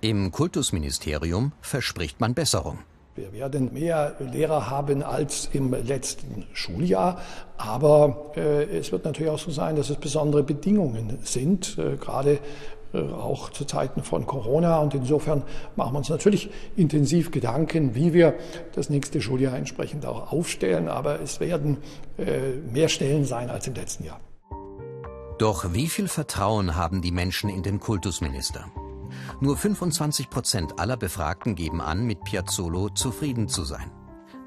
[0.00, 2.80] Im Kultusministerium verspricht man Besserung.
[3.14, 7.20] Wir werden mehr Lehrer haben als im letzten Schuljahr,
[7.56, 12.32] aber äh, es wird natürlich auch so sein, dass es besondere Bedingungen sind, äh, gerade
[12.32, 12.38] äh,
[12.98, 14.78] auch zu Zeiten von Corona.
[14.78, 15.42] Und insofern
[15.76, 18.34] machen wir uns natürlich intensiv Gedanken, wie wir
[18.74, 20.88] das nächste Schuljahr entsprechend auch aufstellen.
[20.88, 21.78] Aber es werden
[22.18, 24.20] äh, mehr Stellen sein als im letzten Jahr.
[25.38, 28.66] Doch wie viel Vertrauen haben die Menschen in den Kultusminister?
[29.40, 33.90] Nur 25 Prozent aller Befragten geben an, mit Piazzolo zufrieden zu sein.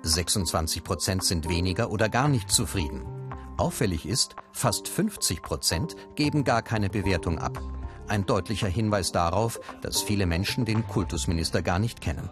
[0.03, 3.05] 26 Prozent sind weniger oder gar nicht zufrieden.
[3.57, 7.59] Auffällig ist, fast 50 Prozent geben gar keine Bewertung ab.
[8.07, 12.29] Ein deutlicher Hinweis darauf, dass viele Menschen den Kultusminister gar nicht kennen.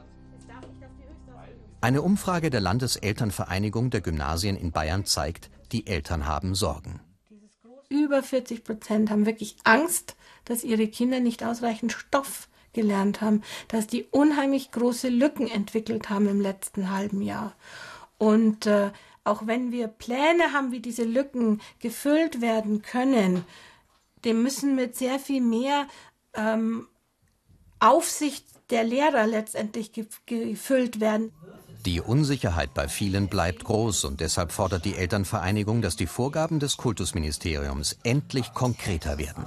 [1.81, 7.01] Eine Umfrage der Landeselternvereinigung der Gymnasien in Bayern zeigt, die Eltern haben Sorgen.
[7.89, 13.87] Über 40 Prozent haben wirklich Angst, dass ihre Kinder nicht ausreichend Stoff gelernt haben, dass
[13.87, 17.55] die unheimlich große Lücken entwickelt haben im letzten halben Jahr.
[18.17, 18.91] Und äh,
[19.23, 23.43] auch wenn wir Pläne haben, wie diese Lücken gefüllt werden können,
[24.25, 25.87] dem müssen mit sehr viel mehr
[26.33, 26.87] ähm,
[27.79, 29.91] Aufsicht der Lehrer letztendlich
[30.25, 31.31] gefüllt werden.
[31.85, 36.77] Die Unsicherheit bei vielen bleibt groß und deshalb fordert die Elternvereinigung, dass die Vorgaben des
[36.77, 39.45] Kultusministeriums endlich konkreter werden.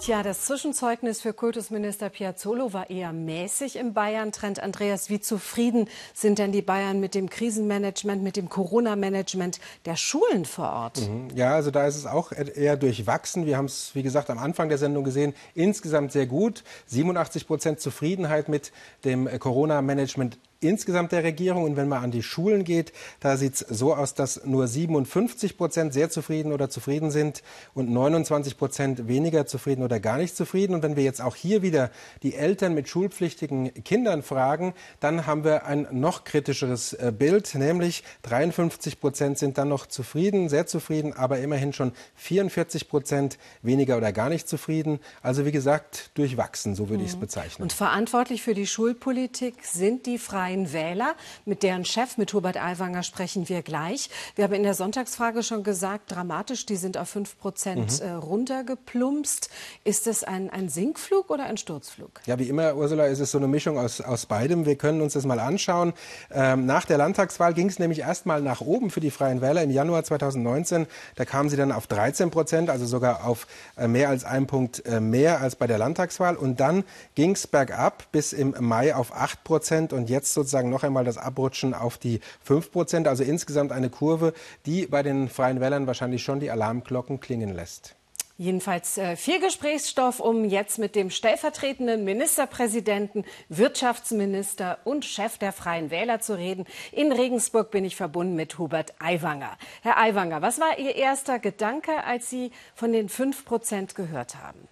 [0.00, 4.62] Tja, das Zwischenzeugnis für Kultusminister Piazzolo war eher mäßig im Bayern-Trend.
[4.62, 10.44] Andreas, wie zufrieden sind denn die Bayern mit dem Krisenmanagement, mit dem Corona-Management der Schulen
[10.44, 11.00] vor Ort?
[11.00, 11.30] Mhm.
[11.34, 13.44] Ja, also da ist es auch eher durchwachsen.
[13.44, 15.34] Wir haben es, wie gesagt, am Anfang der Sendung gesehen.
[15.54, 16.62] Insgesamt sehr gut.
[16.86, 18.70] 87 Prozent Zufriedenheit mit
[19.04, 21.64] dem Corona-Management insgesamt der Regierung.
[21.64, 25.56] Und wenn man an die Schulen geht, da sieht es so aus, dass nur 57
[25.56, 27.42] Prozent sehr zufrieden oder zufrieden sind
[27.74, 30.74] und 29 Prozent weniger zufrieden oder gar nicht zufrieden.
[30.74, 31.90] Und wenn wir jetzt auch hier wieder
[32.22, 38.02] die Eltern mit schulpflichtigen Kindern fragen, dann haben wir ein noch kritischeres äh, Bild, nämlich
[38.22, 44.12] 53 Prozent sind dann noch zufrieden, sehr zufrieden, aber immerhin schon 44 Prozent weniger oder
[44.12, 44.98] gar nicht zufrieden.
[45.22, 47.06] Also wie gesagt, durchwachsen, so würde mhm.
[47.06, 47.62] ich es bezeichnen.
[47.62, 51.14] Und verantwortlich für die Schulpolitik sind die Freien Freien Wähler.
[51.44, 54.08] Mit deren Chef, mit Hubert Aiwanger, sprechen wir gleich.
[54.34, 58.08] Wir haben in der Sonntagsfrage schon gesagt, dramatisch, die sind auf 5 Prozent mhm.
[58.08, 59.50] Äh, runtergeplumpst.
[59.84, 62.20] Ist es ein, ein Sinkflug oder ein Sturzflug?
[62.24, 64.64] Ja, wie immer, Ursula, ist es so eine Mischung aus, aus beidem.
[64.64, 65.92] Wir können uns das mal anschauen.
[66.30, 69.70] Ähm, nach der Landtagswahl ging es nämlich erstmal nach oben für die Freien Wähler im
[69.70, 70.86] Januar 2019.
[71.16, 74.86] Da kamen sie dann auf 13 Prozent, also sogar auf äh, mehr als einen Punkt
[74.86, 76.36] äh, mehr als bei der Landtagswahl.
[76.36, 76.84] Und dann
[77.14, 81.18] ging es bergab bis im Mai auf 8 Prozent und jetzt sozusagen noch einmal das
[81.18, 83.08] Abrutschen auf die 5 Prozent.
[83.08, 84.32] Also insgesamt eine Kurve,
[84.66, 87.94] die bei den Freien Wählern wahrscheinlich schon die Alarmglocken klingen lässt.
[88.40, 95.90] Jedenfalls äh, viel Gesprächsstoff, um jetzt mit dem stellvertretenden Ministerpräsidenten, Wirtschaftsminister und Chef der Freien
[95.90, 96.64] Wähler zu reden.
[96.92, 99.58] In Regensburg bin ich verbunden mit Hubert Aiwanger.
[99.82, 104.68] Herr Aiwanger, was war Ihr erster Gedanke, als Sie von den 5 Prozent gehört haben?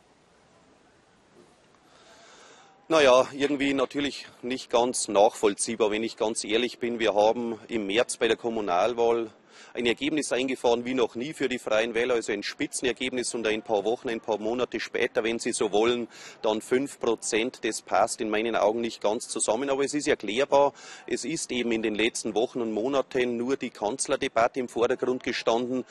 [2.89, 7.01] Naja, irgendwie natürlich nicht ganz nachvollziehbar, wenn ich ganz ehrlich bin.
[7.01, 9.33] Wir haben im März bei der Kommunalwahl
[9.75, 13.63] ein Ergebnis eingefahren wie noch nie für die Freien Wähler, also ein Spitzenergebnis und ein
[13.63, 16.07] paar Wochen, ein paar Monate später, wenn Sie so wollen,
[16.43, 17.65] dann fünf Prozent.
[17.65, 20.73] Das passt in meinen Augen nicht ganz zusammen, aber es ist erklärbar.
[21.09, 25.85] Es ist eben in den letzten Wochen und Monaten nur die Kanzlerdebatte im Vordergrund gestanden,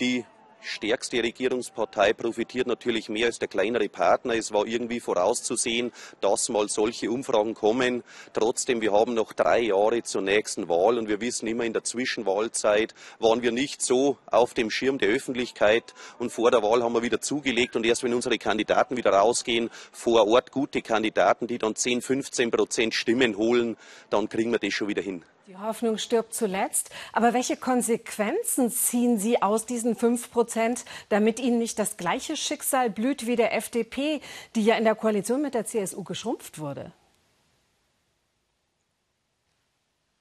[0.00, 0.24] die
[0.62, 4.34] stärkste Regierungspartei profitiert natürlich mehr als der kleinere Partner.
[4.34, 8.02] Es war irgendwie vorauszusehen, dass mal solche Umfragen kommen.
[8.32, 11.84] Trotzdem, wir haben noch drei Jahre zur nächsten Wahl und wir wissen immer, in der
[11.84, 16.94] Zwischenwahlzeit waren wir nicht so auf dem Schirm der Öffentlichkeit und vor der Wahl haben
[16.94, 21.58] wir wieder zugelegt und erst wenn unsere Kandidaten wieder rausgehen, vor Ort gute Kandidaten, die
[21.58, 23.76] dann 10, 15 Prozent Stimmen holen,
[24.10, 25.24] dann kriegen wir das schon wieder hin.
[25.52, 26.88] Die Hoffnung stirbt zuletzt.
[27.12, 32.88] Aber welche Konsequenzen ziehen Sie aus diesen fünf Prozent, damit Ihnen nicht das gleiche Schicksal
[32.88, 34.22] blüht wie der FDP,
[34.54, 36.92] die ja in der Koalition mit der CSU geschrumpft wurde?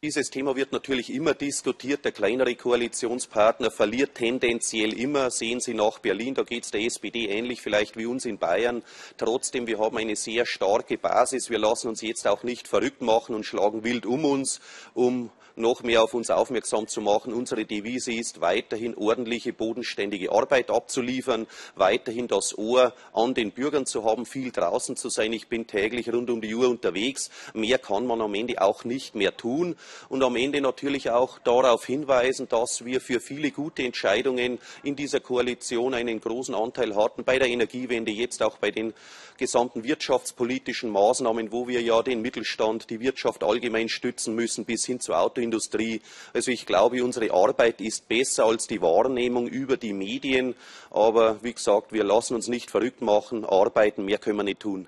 [0.04, 2.04] Dieses Thema wird natürlich immer diskutiert.
[2.06, 5.30] Der kleinere Koalitionspartner verliert tendenziell immer.
[5.30, 8.82] Sehen Sie nach Berlin, da geht es der SPD ähnlich vielleicht wie uns in Bayern.
[9.18, 11.52] Trotzdem, wir haben eine sehr starke Basis.
[11.52, 14.60] Wir lassen uns jetzt auch nicht verrückt machen und schlagen wild um uns,
[14.96, 15.30] um
[15.62, 17.34] noch mehr auf uns aufmerksam zu machen.
[17.34, 24.04] Unsere Devise ist weiterhin ordentliche, bodenständige Arbeit abzuliefern, weiterhin das Ohr an den Bürgern zu
[24.04, 25.32] haben, viel draußen zu sein.
[25.34, 27.30] Ich bin täglich rund um die Uhr unterwegs.
[27.54, 29.76] Mehr kann man am Ende auch nicht mehr tun.
[30.10, 35.20] Und am Ende natürlich auch darauf hinweisen, dass wir für viele gute Entscheidungen in dieser
[35.20, 38.94] Koalition einen großen Anteil hatten, bei der Energiewende, jetzt auch bei den
[39.38, 45.00] gesamten wirtschaftspolitischen Maßnahmen, wo wir ja den Mittelstand, die Wirtschaft allgemein stützen müssen, bis hin
[45.00, 45.51] zur Autoindustrie.
[45.52, 46.02] Industrie.
[46.34, 50.56] Also ich glaube, unsere Arbeit ist besser als die Wahrnehmung über die Medien.
[50.90, 53.46] Aber wie gesagt, wir lassen uns nicht verrückt machen.
[53.46, 54.88] Arbeiten, mehr können wir nicht tun.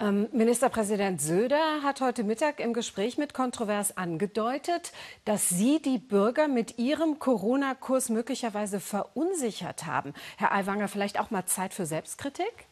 [0.00, 4.92] Ähm, Ministerpräsident Söder hat heute Mittag im Gespräch mit Kontrovers angedeutet,
[5.26, 10.14] dass Sie die Bürger mit Ihrem Corona-Kurs möglicherweise verunsichert haben.
[10.38, 12.66] Herr Aiwanger, vielleicht auch mal Zeit für Selbstkritik?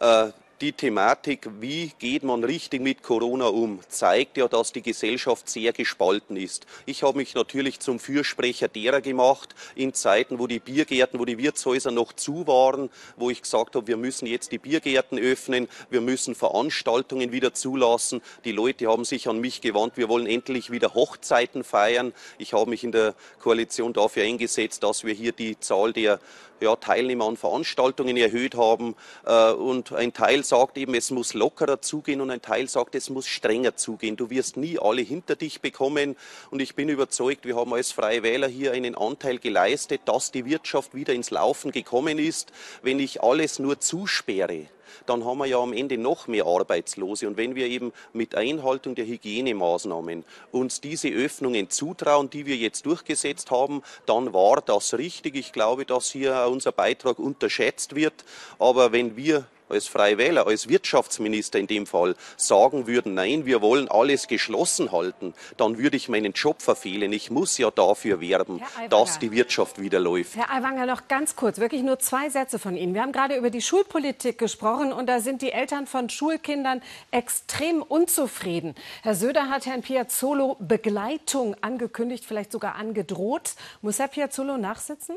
[0.00, 5.48] Äh, die Thematik, wie geht man richtig mit Corona um, zeigt ja, dass die Gesellschaft
[5.48, 6.66] sehr gespalten ist.
[6.84, 11.38] Ich habe mich natürlich zum Fürsprecher derer gemacht, in Zeiten, wo die Biergärten, wo die
[11.38, 16.00] Wirtshäuser noch zu waren, wo ich gesagt habe, wir müssen jetzt die Biergärten öffnen, wir
[16.00, 18.20] müssen Veranstaltungen wieder zulassen.
[18.44, 22.12] Die Leute haben sich an mich gewandt, wir wollen endlich wieder Hochzeiten feiern.
[22.38, 26.18] Ich habe mich in der Koalition dafür eingesetzt, dass wir hier die Zahl der
[26.62, 28.94] ja, Teilnehmer an Veranstaltungen erhöht haben.
[29.24, 33.10] Äh, und ein Teil sagt eben, es muss lockerer zugehen und ein Teil sagt, es
[33.10, 34.16] muss strenger zugehen.
[34.16, 36.16] Du wirst nie alle hinter dich bekommen.
[36.50, 40.44] Und ich bin überzeugt, wir haben als Freie Wähler hier einen Anteil geleistet, dass die
[40.44, 42.52] Wirtschaft wieder ins Laufen gekommen ist.
[42.82, 44.66] Wenn ich alles nur zusperre,
[45.06, 47.26] dann haben wir ja am Ende noch mehr Arbeitslose.
[47.26, 52.86] Und wenn wir eben mit Einhaltung der Hygienemaßnahmen uns diese Öffnungen zutrauen, die wir jetzt
[52.86, 55.36] durchgesetzt haben, dann war das richtig.
[55.36, 58.24] Ich glaube, dass hier unser Beitrag unterschätzt wird.
[58.58, 63.60] Aber wenn wir als Freie Wähler, als Wirtschaftsminister in dem Fall sagen würden, nein, wir
[63.60, 67.12] wollen alles geschlossen halten, dann würde ich meinen Job verfehlen.
[67.12, 70.36] Ich muss ja dafür werben, dass die Wirtschaft wieder läuft.
[70.36, 72.94] Herr Aiwanger, noch ganz kurz, wirklich nur zwei Sätze von Ihnen.
[72.94, 77.82] Wir haben gerade über die Schulpolitik gesprochen und da sind die Eltern von Schulkindern extrem
[77.82, 78.74] unzufrieden.
[79.02, 83.52] Herr Söder hat Herrn Piazzolo Begleitung angekündigt, vielleicht sogar angedroht.
[83.82, 85.16] Muss Herr Piazzolo nachsitzen?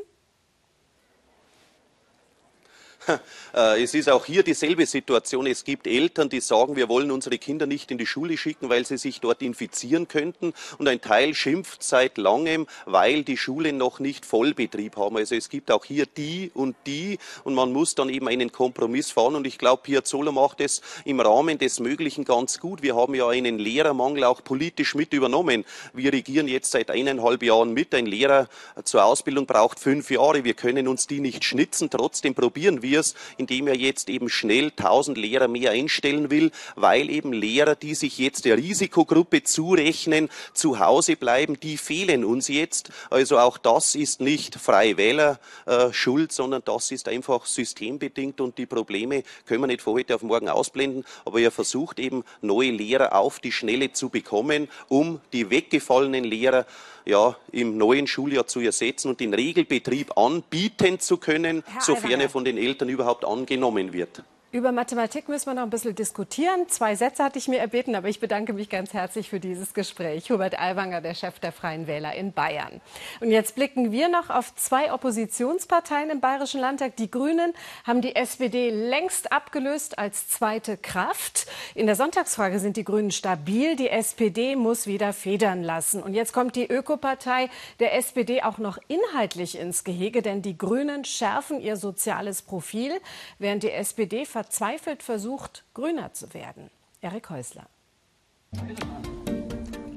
[3.54, 5.46] Äh, es ist auch hier dieselbe Situation.
[5.46, 8.86] Es gibt Eltern, die sagen, wir wollen unsere Kinder nicht in die Schule schicken, weil
[8.86, 10.54] sie sich dort infizieren könnten.
[10.78, 15.18] Und ein Teil schimpft seit langem, weil die Schulen noch nicht Vollbetrieb haben.
[15.18, 19.10] Also es gibt auch hier die und die und man muss dann eben einen Kompromiss
[19.10, 19.34] fahren.
[19.34, 22.82] Und ich glaube, Piazzolla macht es im Rahmen des Möglichen ganz gut.
[22.82, 25.66] Wir haben ja einen Lehrermangel auch politisch mit übernommen.
[25.92, 27.94] Wir regieren jetzt seit eineinhalb Jahren mit.
[27.94, 28.48] Ein Lehrer
[28.84, 30.42] zur Ausbildung braucht fünf Jahre.
[30.44, 31.90] Wir können uns die nicht schnitzen.
[31.90, 37.10] Trotzdem probieren wir es, indem er jetzt eben schnell 1000 Lehrer mehr einstellen will, weil
[37.10, 42.90] eben Lehrer, die sich jetzt der Risikogruppe zurechnen, zu Hause bleiben, die fehlen uns jetzt.
[43.10, 48.58] Also auch das ist nicht Freie Wähler äh, schuld, sondern das ist einfach systembedingt und
[48.58, 51.04] die Probleme können wir nicht von heute auf morgen ausblenden.
[51.24, 56.66] Aber er versucht eben neue Lehrer auf die Schnelle zu bekommen, um die weggefallenen Lehrer
[57.04, 62.44] ja, im neuen Schuljahr zu ersetzen und den Regelbetrieb anbieten zu können, sofern er von
[62.44, 64.22] den Eltern überhaupt angenommen wird.
[64.52, 66.68] Über Mathematik müssen wir noch ein bisschen diskutieren.
[66.68, 70.30] Zwei Sätze hatte ich mir erbeten, aber ich bedanke mich ganz herzlich für dieses Gespräch.
[70.30, 72.82] Hubert Aiwanger, der Chef der Freien Wähler in Bayern.
[73.20, 76.96] Und jetzt blicken wir noch auf zwei Oppositionsparteien im Bayerischen Landtag.
[76.96, 81.46] Die Grünen haben die SPD längst abgelöst als zweite Kraft.
[81.74, 83.74] In der Sonntagsfrage sind die Grünen stabil.
[83.76, 86.02] Die SPD muss wieder federn lassen.
[86.02, 87.48] Und jetzt kommt die Ökopartei
[87.80, 92.92] der SPD auch noch inhaltlich ins Gehege, denn die Grünen schärfen ihr soziales Profil,
[93.38, 96.68] während die SPD verzweifelt versucht, grüner zu werden.
[97.00, 97.66] Erik Häusler.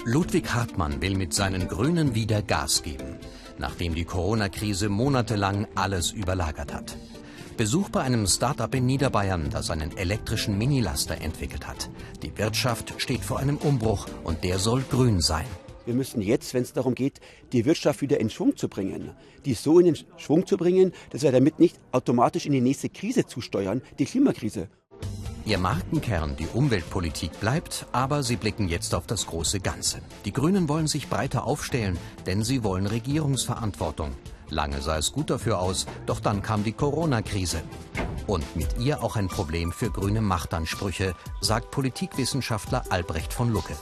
[0.03, 3.17] Ludwig Hartmann will mit seinen Grünen wieder Gas geben,
[3.57, 6.95] nachdem die Corona-Krise monatelang alles überlagert hat.
[7.57, 11.89] Besuch bei einem Start-up in Niederbayern, das einen elektrischen Minilaster entwickelt hat.
[12.21, 15.47] Die Wirtschaft steht vor einem Umbruch und der soll grün sein.
[15.85, 17.19] Wir müssen jetzt, wenn es darum geht,
[17.51, 19.11] die Wirtschaft wieder in Schwung zu bringen,
[19.45, 22.89] die so in den Schwung zu bringen, dass wir damit nicht automatisch in die nächste
[22.89, 24.67] Krise zusteuern, die Klimakrise.
[25.45, 30.01] Ihr Markenkern, die Umweltpolitik bleibt, aber sie blicken jetzt auf das große Ganze.
[30.25, 34.11] Die Grünen wollen sich breiter aufstellen, denn sie wollen Regierungsverantwortung.
[34.49, 37.61] Lange sah es gut dafür aus, doch dann kam die Corona-Krise.
[38.25, 43.75] Und mit ihr auch ein Problem für grüne Machtansprüche, sagt Politikwissenschaftler Albrecht von Lucke.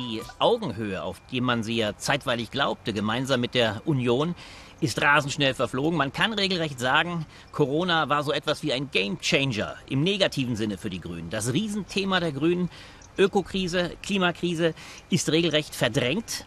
[0.00, 4.34] Die Augenhöhe, auf die man sie ja zeitweilig glaubte, gemeinsam mit der Union,
[4.80, 5.98] ist rasend schnell verflogen.
[5.98, 10.88] Man kann regelrecht sagen, Corona war so etwas wie ein Gamechanger im negativen Sinne für
[10.88, 11.28] die Grünen.
[11.28, 12.70] Das Riesenthema der Grünen,
[13.18, 14.72] Ökokrise, Klimakrise,
[15.10, 16.46] ist regelrecht verdrängt.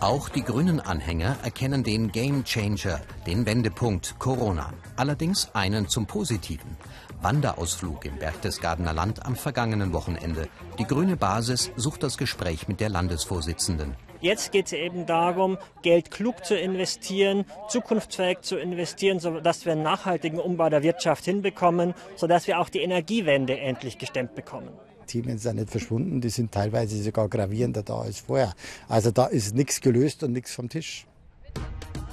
[0.00, 4.72] Auch die grünen Anhänger erkennen den Gamechanger, den Wendepunkt Corona.
[4.96, 6.76] Allerdings einen zum Positiven.
[7.22, 10.48] Wanderausflug im Berchtesgadener Land am vergangenen Wochenende.
[10.78, 13.94] Die grüne Basis sucht das Gespräch mit der Landesvorsitzenden.
[14.20, 19.82] Jetzt geht es eben darum, Geld klug zu investieren, zukunftsfähig zu investieren, sodass wir einen
[19.82, 24.70] nachhaltigen Umbau der Wirtschaft hinbekommen, sodass wir auch die Energiewende endlich gestemmt bekommen.
[25.06, 28.54] Themen sind nicht verschwunden, die sind teilweise sogar gravierender da als vorher.
[28.88, 31.06] Also da ist nichts gelöst und nichts vom Tisch.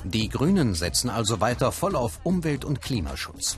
[0.03, 3.57] Die Grünen setzen also weiter voll auf Umwelt- und Klimaschutz.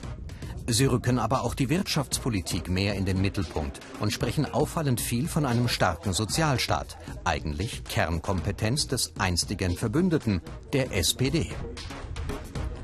[0.68, 5.46] Sie rücken aber auch die Wirtschaftspolitik mehr in den Mittelpunkt und sprechen auffallend viel von
[5.46, 6.98] einem starken Sozialstaat.
[7.24, 10.40] Eigentlich Kernkompetenz des einstigen Verbündeten,
[10.72, 11.50] der SPD.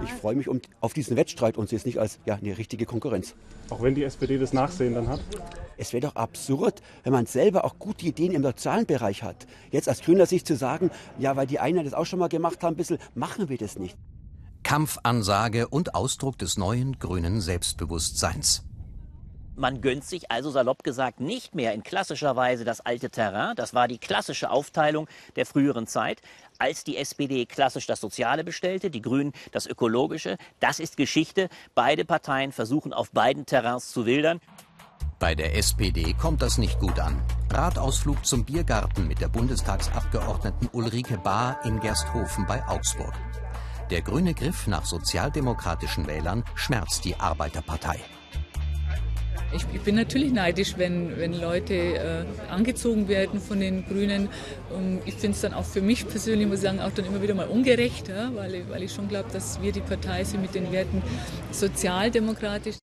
[0.04, 2.86] Ich freue mich um, auf diesen Wettstreit und sehe es nicht als ja, eine richtige
[2.86, 3.34] Konkurrenz.
[3.68, 5.20] Auch wenn die SPD das Nachsehen dann hat?
[5.76, 9.48] Es wäre doch absurd, wenn man selber auch gute Ideen im sozialen Bereich hat.
[9.72, 12.62] Jetzt aus grüner Sicht zu sagen, ja, weil die einen das auch schon mal gemacht
[12.62, 13.96] haben, ein bisschen, machen wir das nicht.
[14.62, 18.64] Kampfansage und Ausdruck des neuen grünen Selbstbewusstseins.
[19.54, 23.74] Man gönnt sich also salopp gesagt nicht mehr in klassischer Weise das alte Terrain, das
[23.74, 26.22] war die klassische Aufteilung der früheren Zeit,
[26.58, 30.38] als die SPD klassisch das Soziale bestellte, die Grünen das Ökologische.
[30.58, 31.48] Das ist Geschichte.
[31.74, 34.40] Beide Parteien versuchen auf beiden Terrains zu wildern.
[35.18, 37.20] Bei der SPD kommt das nicht gut an.
[37.50, 43.12] Radausflug zum Biergarten mit der Bundestagsabgeordneten Ulrike Bahr in Gersthofen bei Augsburg.
[43.90, 47.98] Der grüne Griff nach sozialdemokratischen Wählern schmerzt die Arbeiterpartei.
[49.54, 54.30] Ich, ich, bin natürlich neidisch, wenn, wenn Leute äh, angezogen werden von den Grünen.
[54.70, 57.20] Und ich finde es dann auch für mich persönlich, muss ich sagen, auch dann immer
[57.20, 60.40] wieder mal ungerecht, ja, weil, ich, weil ich schon glaube, dass wir die Partei sind
[60.40, 61.02] mit den Werten
[61.50, 62.76] sozialdemokratisch.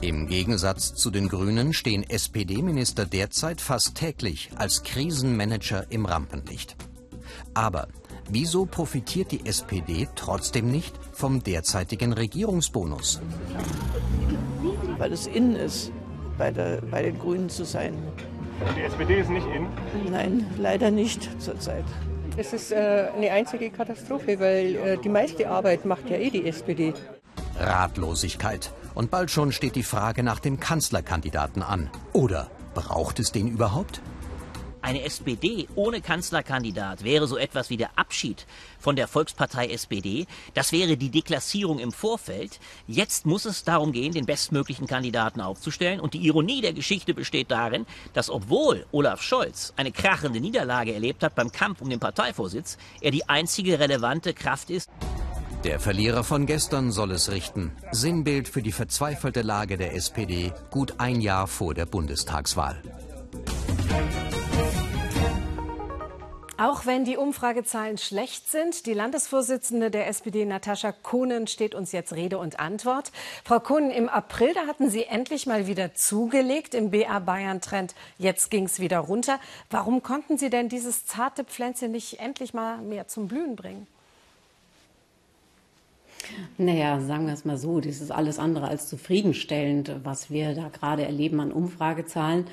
[0.00, 6.76] Im Gegensatz zu den Grünen stehen SPD-Minister derzeit fast täglich als Krisenmanager im Rampenlicht.
[7.54, 7.88] Aber
[8.28, 13.20] wieso profitiert die SPD trotzdem nicht vom derzeitigen Regierungsbonus?
[14.98, 15.92] Weil es innen ist,
[16.38, 17.94] bei, der, bei den Grünen zu sein.
[18.76, 19.66] Die SPD ist nicht in?
[20.10, 21.84] Nein, leider nicht zurzeit.
[22.38, 26.46] Es ist äh, eine einzige Katastrophe, weil äh, die meiste Arbeit macht ja eh die
[26.46, 26.92] SPD.
[27.58, 28.72] Ratlosigkeit.
[28.94, 31.90] Und bald schon steht die Frage nach dem Kanzlerkandidaten an.
[32.12, 34.02] Oder braucht es den überhaupt?
[34.86, 38.46] Eine SPD ohne Kanzlerkandidat wäre so etwas wie der Abschied
[38.78, 40.28] von der Volkspartei SPD.
[40.54, 42.60] Das wäre die Deklassierung im Vorfeld.
[42.86, 45.98] Jetzt muss es darum gehen, den bestmöglichen Kandidaten aufzustellen.
[45.98, 51.24] Und die Ironie der Geschichte besteht darin, dass obwohl Olaf Scholz eine krachende Niederlage erlebt
[51.24, 54.88] hat beim Kampf um den Parteivorsitz, er die einzige relevante Kraft ist.
[55.64, 57.72] Der Verlierer von gestern soll es richten.
[57.90, 62.80] Sinnbild für die verzweifelte Lage der SPD gut ein Jahr vor der Bundestagswahl.
[66.58, 72.14] Auch wenn die Umfragezahlen schlecht sind, die Landesvorsitzende der SPD, Natascha Kohnen, steht uns jetzt
[72.14, 73.12] Rede und Antwort.
[73.44, 77.94] Frau Kohnen, im April, da hatten Sie endlich mal wieder zugelegt im BA Bayern-Trend.
[78.16, 79.38] Jetzt ging es wieder runter.
[79.68, 83.86] Warum konnten Sie denn dieses zarte Pflänzchen nicht endlich mal mehr zum Blühen bringen?
[86.56, 90.68] Naja, sagen wir es mal so, das ist alles andere als zufriedenstellend, was wir da
[90.68, 92.46] gerade erleben an Umfragezahlen.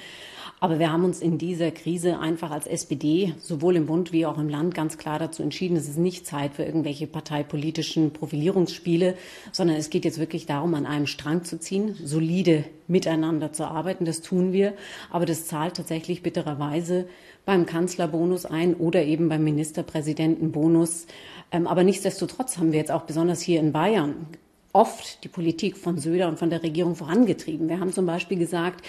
[0.63, 4.37] Aber wir haben uns in dieser Krise einfach als SPD sowohl im Bund wie auch
[4.37, 9.15] im Land ganz klar dazu entschieden, es ist nicht Zeit für irgendwelche parteipolitischen Profilierungsspiele,
[9.51, 14.05] sondern es geht jetzt wirklich darum, an einem Strang zu ziehen, solide miteinander zu arbeiten.
[14.05, 14.71] Das tun wir.
[15.11, 17.09] Aber das zahlt tatsächlich bittererweise
[17.43, 21.07] beim Kanzlerbonus ein oder eben beim Ministerpräsidentenbonus.
[21.51, 24.27] Ähm, aber nichtsdestotrotz haben wir jetzt auch besonders hier in Bayern
[24.73, 27.69] oft die Politik von Söder und von der Regierung vorangetrieben.
[27.69, 28.83] Wir haben zum Beispiel gesagt,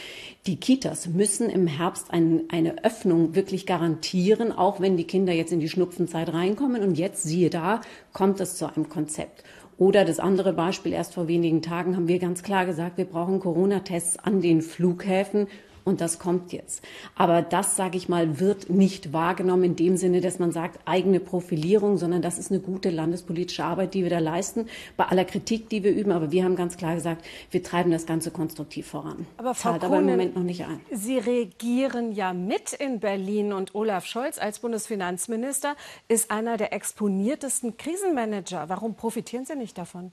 [0.47, 5.53] die Kitas müssen im Herbst ein, eine Öffnung wirklich garantieren, auch wenn die Kinder jetzt
[5.53, 6.83] in die Schnupfenzeit reinkommen.
[6.83, 7.83] Und jetzt, siehe da,
[8.15, 9.45] kommt es zu einem Konzept.
[9.77, 13.41] Oder das andere Beispiel, erst vor wenigen Tagen haben wir ganz klar gesagt, wir brauchen
[13.41, 15.49] Corona-Tests an den Flughäfen
[15.85, 16.83] und das kommt jetzt.
[17.15, 21.21] Aber das, sage ich mal, wird nicht wahrgenommen in dem Sinne, dass man sagt, eigene
[21.21, 24.67] Profilierung, sondern das ist eine gute landespolitische Arbeit, die wir da leisten,
[24.97, 26.13] bei aller Kritik, die wir üben.
[26.13, 29.27] Aber wir haben ganz klar gesagt, wir treiben das Ganze konstruktiv voran.
[29.37, 30.81] Aber Frau Zahlt aber im Moment noch nicht ein.
[30.91, 35.77] Sie regieren ja mit in Berlin und Olaf Scholz als Bundesfinanzminister
[36.09, 38.69] ist einer der exponiertesten Krisenmanager.
[38.69, 40.13] Warum profitieren Sie nicht davon?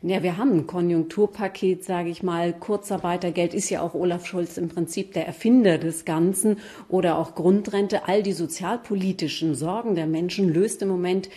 [0.00, 2.52] Ja, wir haben ein Konjunkturpaket, sage ich mal.
[2.52, 8.06] Kurzarbeitergeld ist ja auch Olaf Scholz im Prinzip der Erfinder des Ganzen oder auch Grundrente.
[8.06, 11.28] All die sozialpolitischen Sorgen der Menschen löst im Moment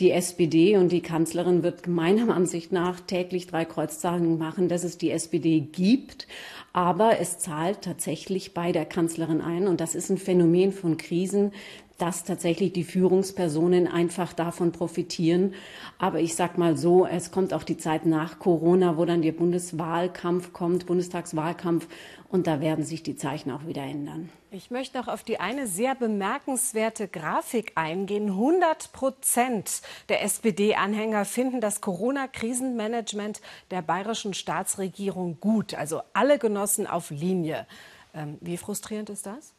[0.00, 4.98] die SPD und die Kanzlerin wird meiner Ansicht nach täglich drei Kreuzzahlen machen, dass es
[4.98, 6.26] die SPD gibt.
[6.72, 11.52] Aber es zahlt tatsächlich bei der Kanzlerin ein und das ist ein Phänomen von Krisen,
[11.98, 15.54] dass tatsächlich die Führungspersonen einfach davon profitieren.
[15.98, 19.32] Aber ich sag mal so, es kommt auch die Zeit nach Corona, wo dann der
[19.32, 21.88] Bundeswahlkampf kommt, Bundestagswahlkampf,
[22.30, 24.28] und da werden sich die Zeichen auch wieder ändern.
[24.50, 28.28] Ich möchte noch auf die eine sehr bemerkenswerte Grafik eingehen.
[28.28, 29.80] 100 Prozent
[30.10, 33.40] der SPD-Anhänger finden das Corona-Krisenmanagement
[33.70, 35.74] der bayerischen Staatsregierung gut.
[35.74, 37.66] Also alle Genossen auf Linie.
[38.14, 39.54] Ähm, wie frustrierend ist das?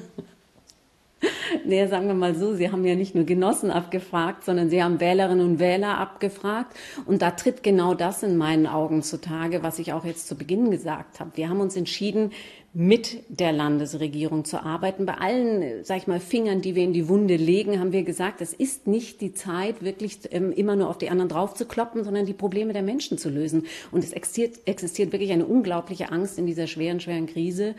[1.64, 5.00] Nee, sagen wir mal so, Sie haben ja nicht nur Genossen abgefragt, sondern Sie haben
[5.00, 6.76] Wählerinnen und Wähler abgefragt.
[7.06, 10.70] Und da tritt genau das in meinen Augen zutage, was ich auch jetzt zu Beginn
[10.70, 11.32] gesagt habe.
[11.34, 12.30] Wir haben uns entschieden,
[12.74, 15.04] mit der Landesregierung zu arbeiten.
[15.04, 18.40] Bei allen, sag ich mal, Fingern, die wir in die Wunde legen, haben wir gesagt,
[18.40, 22.02] es ist nicht die Zeit, wirklich ähm, immer nur auf die anderen drauf zu kloppen,
[22.02, 23.66] sondern die Probleme der Menschen zu lösen.
[23.90, 27.74] Und es existiert, existiert wirklich eine unglaubliche Angst in dieser schweren, schweren Krise.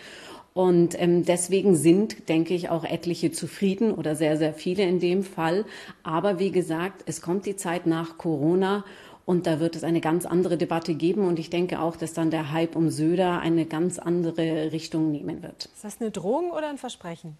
[0.53, 5.23] Und ähm, deswegen sind, denke ich, auch etliche zufrieden oder sehr, sehr viele in dem
[5.23, 5.65] Fall.
[6.03, 8.85] Aber wie gesagt, es kommt die Zeit nach Corona
[9.25, 11.25] und da wird es eine ganz andere Debatte geben.
[11.25, 15.41] Und ich denke auch, dass dann der Hype um Söder eine ganz andere Richtung nehmen
[15.41, 15.65] wird.
[15.65, 17.37] Ist das eine Drohung oder ein Versprechen?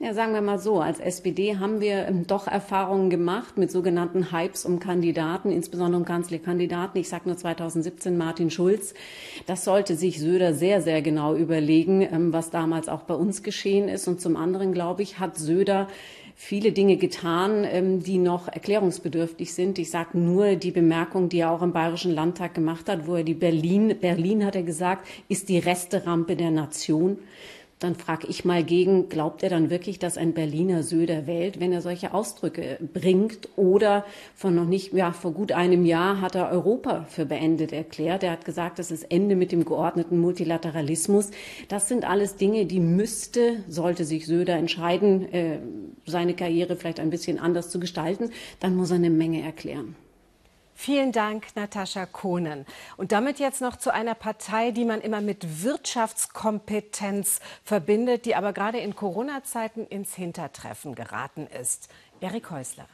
[0.00, 4.32] Ja, sagen wir mal so, als SPD haben wir ähm, doch Erfahrungen gemacht mit sogenannten
[4.32, 7.00] Hypes um Kandidaten, insbesondere um Kanzlerkandidaten.
[7.00, 8.94] Ich sage nur 2017 Martin Schulz.
[9.46, 13.88] Das sollte sich Söder sehr, sehr genau überlegen, ähm, was damals auch bei uns geschehen
[13.88, 14.08] ist.
[14.08, 15.86] Und zum anderen, glaube ich, hat Söder
[16.34, 19.78] viele Dinge getan, ähm, die noch erklärungsbedürftig sind.
[19.78, 23.22] Ich sage nur die Bemerkung, die er auch im Bayerischen Landtag gemacht hat, wo er
[23.22, 27.18] die Berlin, Berlin hat er gesagt, ist die Resterampe der Nation.
[27.84, 31.70] Dann frage ich mal gegen, glaubt er dann wirklich, dass ein Berliner Söder wählt, wenn
[31.70, 33.50] er solche Ausdrücke bringt?
[33.56, 38.22] Oder von noch nicht, ja, vor gut einem Jahr hat er Europa für beendet erklärt.
[38.22, 41.30] Er hat gesagt, das ist Ende mit dem geordneten Multilateralismus.
[41.68, 45.58] Das sind alles Dinge, die müsste, sollte sich Söder entscheiden, äh,
[46.06, 48.30] seine Karriere vielleicht ein bisschen anders zu gestalten,
[48.60, 49.94] dann muss er eine Menge erklären.
[50.74, 52.66] Vielen Dank, Natascha Kohnen.
[52.96, 58.52] Und damit jetzt noch zu einer Partei, die man immer mit Wirtschaftskompetenz verbindet, die aber
[58.52, 61.88] gerade in Corona-Zeiten ins Hintertreffen geraten ist.
[62.20, 62.86] Erik Häusler.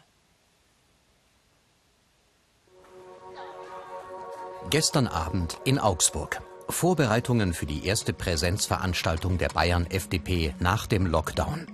[4.69, 6.43] Gestern Abend in Augsburg.
[6.69, 11.67] Vorbereitungen für die erste Präsenzveranstaltung der Bayern FDP nach dem Lockdown.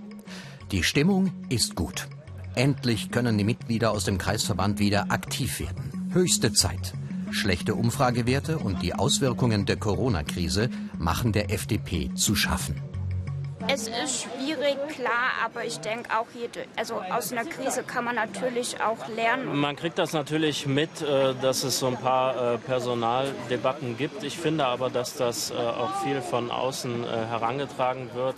[0.70, 2.08] Die Stimmung ist gut.
[2.56, 6.10] Endlich können die Mitglieder aus dem Kreisverband wieder aktiv werden.
[6.14, 6.94] Höchste Zeit.
[7.30, 12.80] Schlechte Umfragewerte und die Auswirkungen der Corona-Krise machen der FDP zu schaffen.
[13.68, 18.14] Es ist schwierig, klar, aber ich denke auch, jede, also aus einer Krise kann man
[18.14, 19.54] natürlich auch lernen.
[19.58, 24.22] Man kriegt das natürlich mit, äh, dass es so ein paar äh, Personaldebatten gibt.
[24.22, 28.36] Ich finde aber, dass das äh, auch viel von außen herangetragen wird.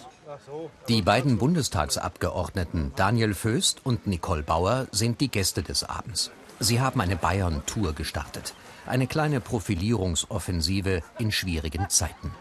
[0.89, 6.31] Die beiden Bundestagsabgeordneten Daniel Föst und Nicole Bauer sind die Gäste des Abends.
[6.61, 8.55] Sie haben eine Bayern-Tour gestartet.
[8.87, 12.35] Eine kleine Profilierungsoffensive in schwierigen Zeiten.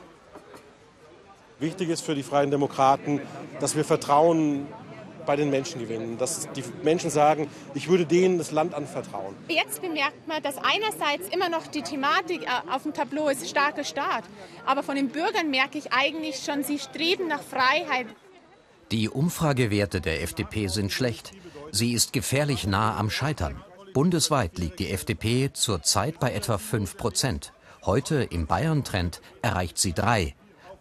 [1.59, 3.21] Wichtig ist für die Freien Demokraten,
[3.59, 4.67] dass wir Vertrauen
[5.27, 6.17] bei den Menschen gewinnen.
[6.17, 9.35] Dass die Menschen sagen, ich würde denen das Land anvertrauen.
[9.47, 13.83] Jetzt bemerkt man, dass einerseits immer noch die Thematik äh, auf dem Tableau ist, starker
[13.83, 14.23] Staat.
[14.65, 18.07] Aber von den Bürgern merke ich eigentlich schon, sie streben nach Freiheit.
[18.91, 21.33] Die Umfragewerte der FDP sind schlecht.
[21.71, 23.63] Sie ist gefährlich nah am Scheitern.
[23.93, 27.53] Bundesweit liegt die FDP zurzeit bei etwa 5 Prozent.
[27.85, 30.33] Heute im Bayern-Trend erreicht sie drei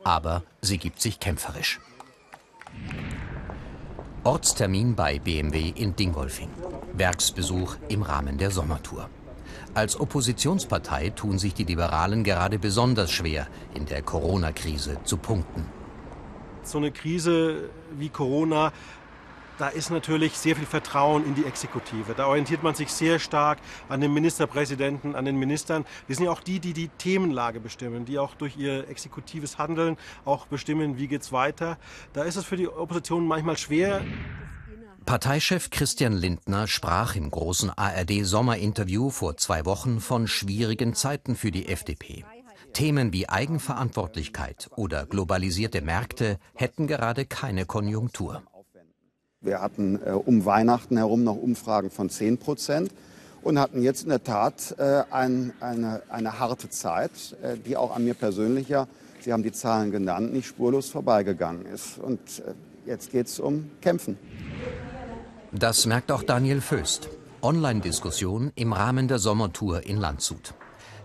[0.06, 1.80] aber sie gibt sich kämpferisch.
[4.26, 6.50] Ortstermin bei BMW in Dingolfing.
[6.94, 9.08] Werksbesuch im Rahmen der Sommertour.
[9.72, 15.66] Als Oppositionspartei tun sich die Liberalen gerade besonders schwer, in der Corona-Krise zu punkten.
[16.64, 18.72] So eine Krise wie Corona
[19.58, 22.14] da ist natürlich sehr viel Vertrauen in die Exekutive.
[22.14, 25.84] Da orientiert man sich sehr stark an den Ministerpräsidenten, an den Ministern.
[26.08, 29.96] Die sind ja auch die, die die Themenlage bestimmen, die auch durch ihr exekutives Handeln
[30.24, 31.78] auch bestimmen, wie geht es weiter.
[32.12, 34.04] Da ist es für die Opposition manchmal schwer.
[35.04, 41.68] Parteichef Christian Lindner sprach im großen ARD-Sommerinterview vor zwei Wochen von schwierigen Zeiten für die
[41.68, 42.24] FDP.
[42.72, 48.42] Themen wie Eigenverantwortlichkeit oder globalisierte Märkte hätten gerade keine Konjunktur.
[49.46, 52.90] Wir hatten äh, um Weihnachten herum noch Umfragen von 10 Prozent
[53.42, 57.94] und hatten jetzt in der Tat äh, ein, eine, eine harte Zeit, äh, die auch
[57.94, 58.88] an mir persönlich ja,
[59.26, 61.98] Sie haben die Zahlen genannt, nicht spurlos vorbeigegangen ist.
[61.98, 62.54] Und äh,
[62.86, 64.16] jetzt geht es um Kämpfen.
[65.50, 67.08] Das merkt auch Daniel Föst.
[67.42, 70.54] Online-Diskussion im Rahmen der Sommertour in Landshut.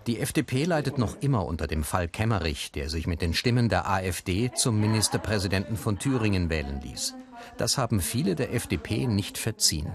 [0.06, 3.88] Die FDP leidet noch immer unter dem Fall Kemmerich, der sich mit den Stimmen der
[3.88, 7.14] AfD zum Ministerpräsidenten von Thüringen wählen ließ.
[7.56, 9.92] Das haben viele der FDP nicht verziehen.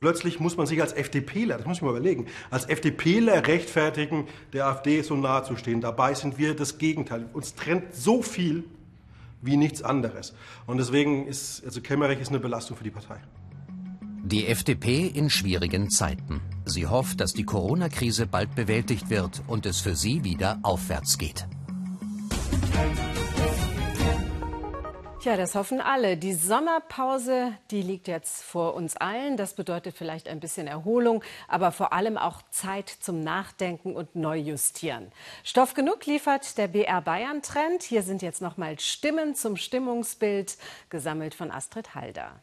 [0.00, 4.66] Plötzlich muss man sich als FDPler, das muss ich mal überlegen, als FDPler rechtfertigen, der
[4.66, 5.80] AfD so nahe zu stehen.
[5.80, 7.28] Dabei sind wir das Gegenteil.
[7.32, 8.64] Uns trennt so viel
[9.42, 10.34] wie nichts anderes.
[10.66, 13.20] Und deswegen ist, also Kemmerich ist eine Belastung für die Partei.
[14.24, 16.40] Die FDP in schwierigen Zeiten.
[16.64, 21.46] Sie hofft, dass die Corona-Krise bald bewältigt wird und es für sie wieder aufwärts geht.
[25.22, 26.16] Tja, das hoffen alle.
[26.16, 29.36] Die Sommerpause, die liegt jetzt vor uns allen.
[29.36, 35.12] Das bedeutet vielleicht ein bisschen Erholung, aber vor allem auch Zeit zum Nachdenken und Neujustieren.
[35.44, 37.84] Stoff genug liefert der BR Bayern Trend.
[37.84, 40.56] Hier sind jetzt nochmal Stimmen zum Stimmungsbild,
[40.90, 42.42] gesammelt von Astrid Halder.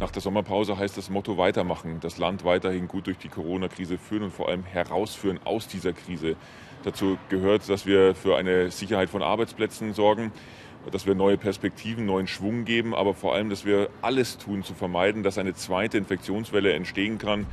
[0.00, 4.22] Nach der Sommerpause heißt das Motto weitermachen, das Land weiterhin gut durch die Corona-Krise führen
[4.22, 6.36] und vor allem herausführen aus dieser Krise.
[6.84, 10.30] Dazu gehört, dass wir für eine Sicherheit von Arbeitsplätzen sorgen,
[10.92, 14.72] dass wir neue Perspektiven, neuen Schwung geben, aber vor allem, dass wir alles tun, zu
[14.72, 17.46] vermeiden, dass eine zweite Infektionswelle entstehen kann.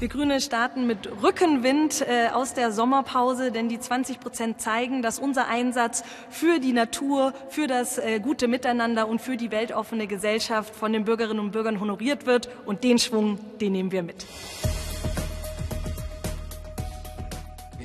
[0.00, 5.18] Wir Grüne starten mit Rückenwind äh, aus der Sommerpause, denn die 20 Prozent zeigen, dass
[5.18, 10.74] unser Einsatz für die Natur, für das äh, gute Miteinander und für die weltoffene Gesellschaft
[10.74, 12.48] von den Bürgerinnen und Bürgern honoriert wird.
[12.64, 14.24] Und den Schwung, den nehmen wir mit.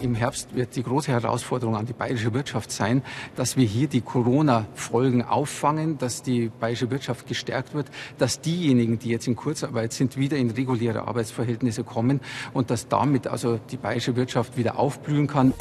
[0.06, 3.02] Im Herbst wird die große Herausforderung an die bayerische Wirtschaft sein,
[3.36, 7.88] dass wir hier die Corona-Folgen auffangen, dass die bayerische Wirtschaft gestärkt wird,
[8.20, 12.22] dass diejenigen, die jetzt in Kurzarbeit sind, wieder in reguläre Arbeitsverhältnisse kommen
[12.54, 15.54] und dass damit also die bayerische Wirtschaft wieder aufblühen kann.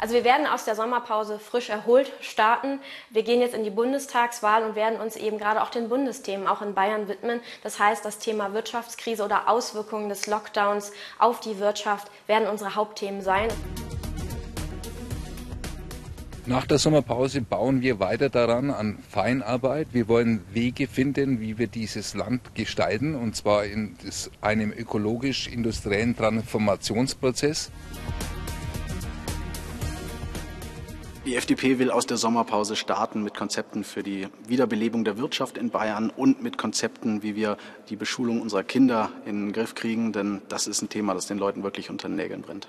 [0.00, 2.78] Also wir werden aus der Sommerpause frisch erholt starten.
[3.10, 6.62] Wir gehen jetzt in die Bundestagswahl und werden uns eben gerade auch den Bundesthemen auch
[6.62, 7.40] in Bayern widmen.
[7.64, 13.22] Das heißt, das Thema Wirtschaftskrise oder Auswirkungen des Lockdowns auf die Wirtschaft werden unsere Hauptthemen
[13.22, 13.48] sein.
[16.46, 19.88] Nach der Sommerpause bauen wir weiter daran an Feinarbeit.
[19.92, 23.96] Wir wollen Wege finden, wie wir dieses Land gestalten, und zwar in
[24.40, 27.70] einem ökologisch-industriellen Transformationsprozess.
[31.28, 35.68] Die FDP will aus der Sommerpause starten mit Konzepten für die Wiederbelebung der Wirtschaft in
[35.68, 37.58] Bayern und mit Konzepten, wie wir
[37.90, 40.14] die Beschulung unserer Kinder in den Griff kriegen.
[40.14, 42.68] Denn das ist ein Thema, das den Leuten wirklich unter den Nägeln brennt.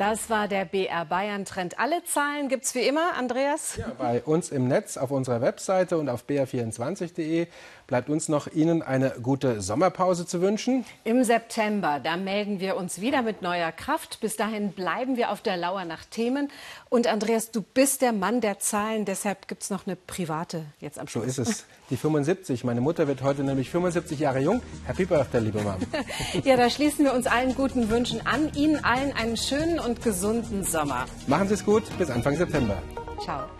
[0.00, 1.78] Das war der BR Bayern Trend.
[1.78, 3.76] Alle Zahlen gibt es wie immer, Andreas?
[3.76, 7.48] Ja, bei uns im Netz, auf unserer Webseite und auf br24.de
[7.90, 10.86] bleibt uns noch Ihnen eine gute Sommerpause zu wünschen.
[11.02, 14.20] Im September, da melden wir uns wieder mit neuer Kraft.
[14.20, 16.48] Bis dahin bleiben wir auf der Lauer nach Themen.
[16.88, 21.00] Und Andreas, du bist der Mann der Zahlen, deshalb gibt es noch eine private jetzt
[21.00, 21.34] am Schluss.
[21.34, 21.66] So ist es.
[21.90, 22.62] Die 75.
[22.62, 24.62] Meine Mutter wird heute nämlich 75 Jahre jung.
[24.86, 25.74] Happy Birthday, liebe Mom.
[26.44, 28.52] ja, da schließen wir uns allen guten Wünschen an.
[28.54, 31.06] Ihnen allen einen schönen und gesunden Sommer.
[31.26, 31.82] Machen Sie es gut.
[31.98, 32.80] Bis Anfang September.
[33.20, 33.59] Ciao.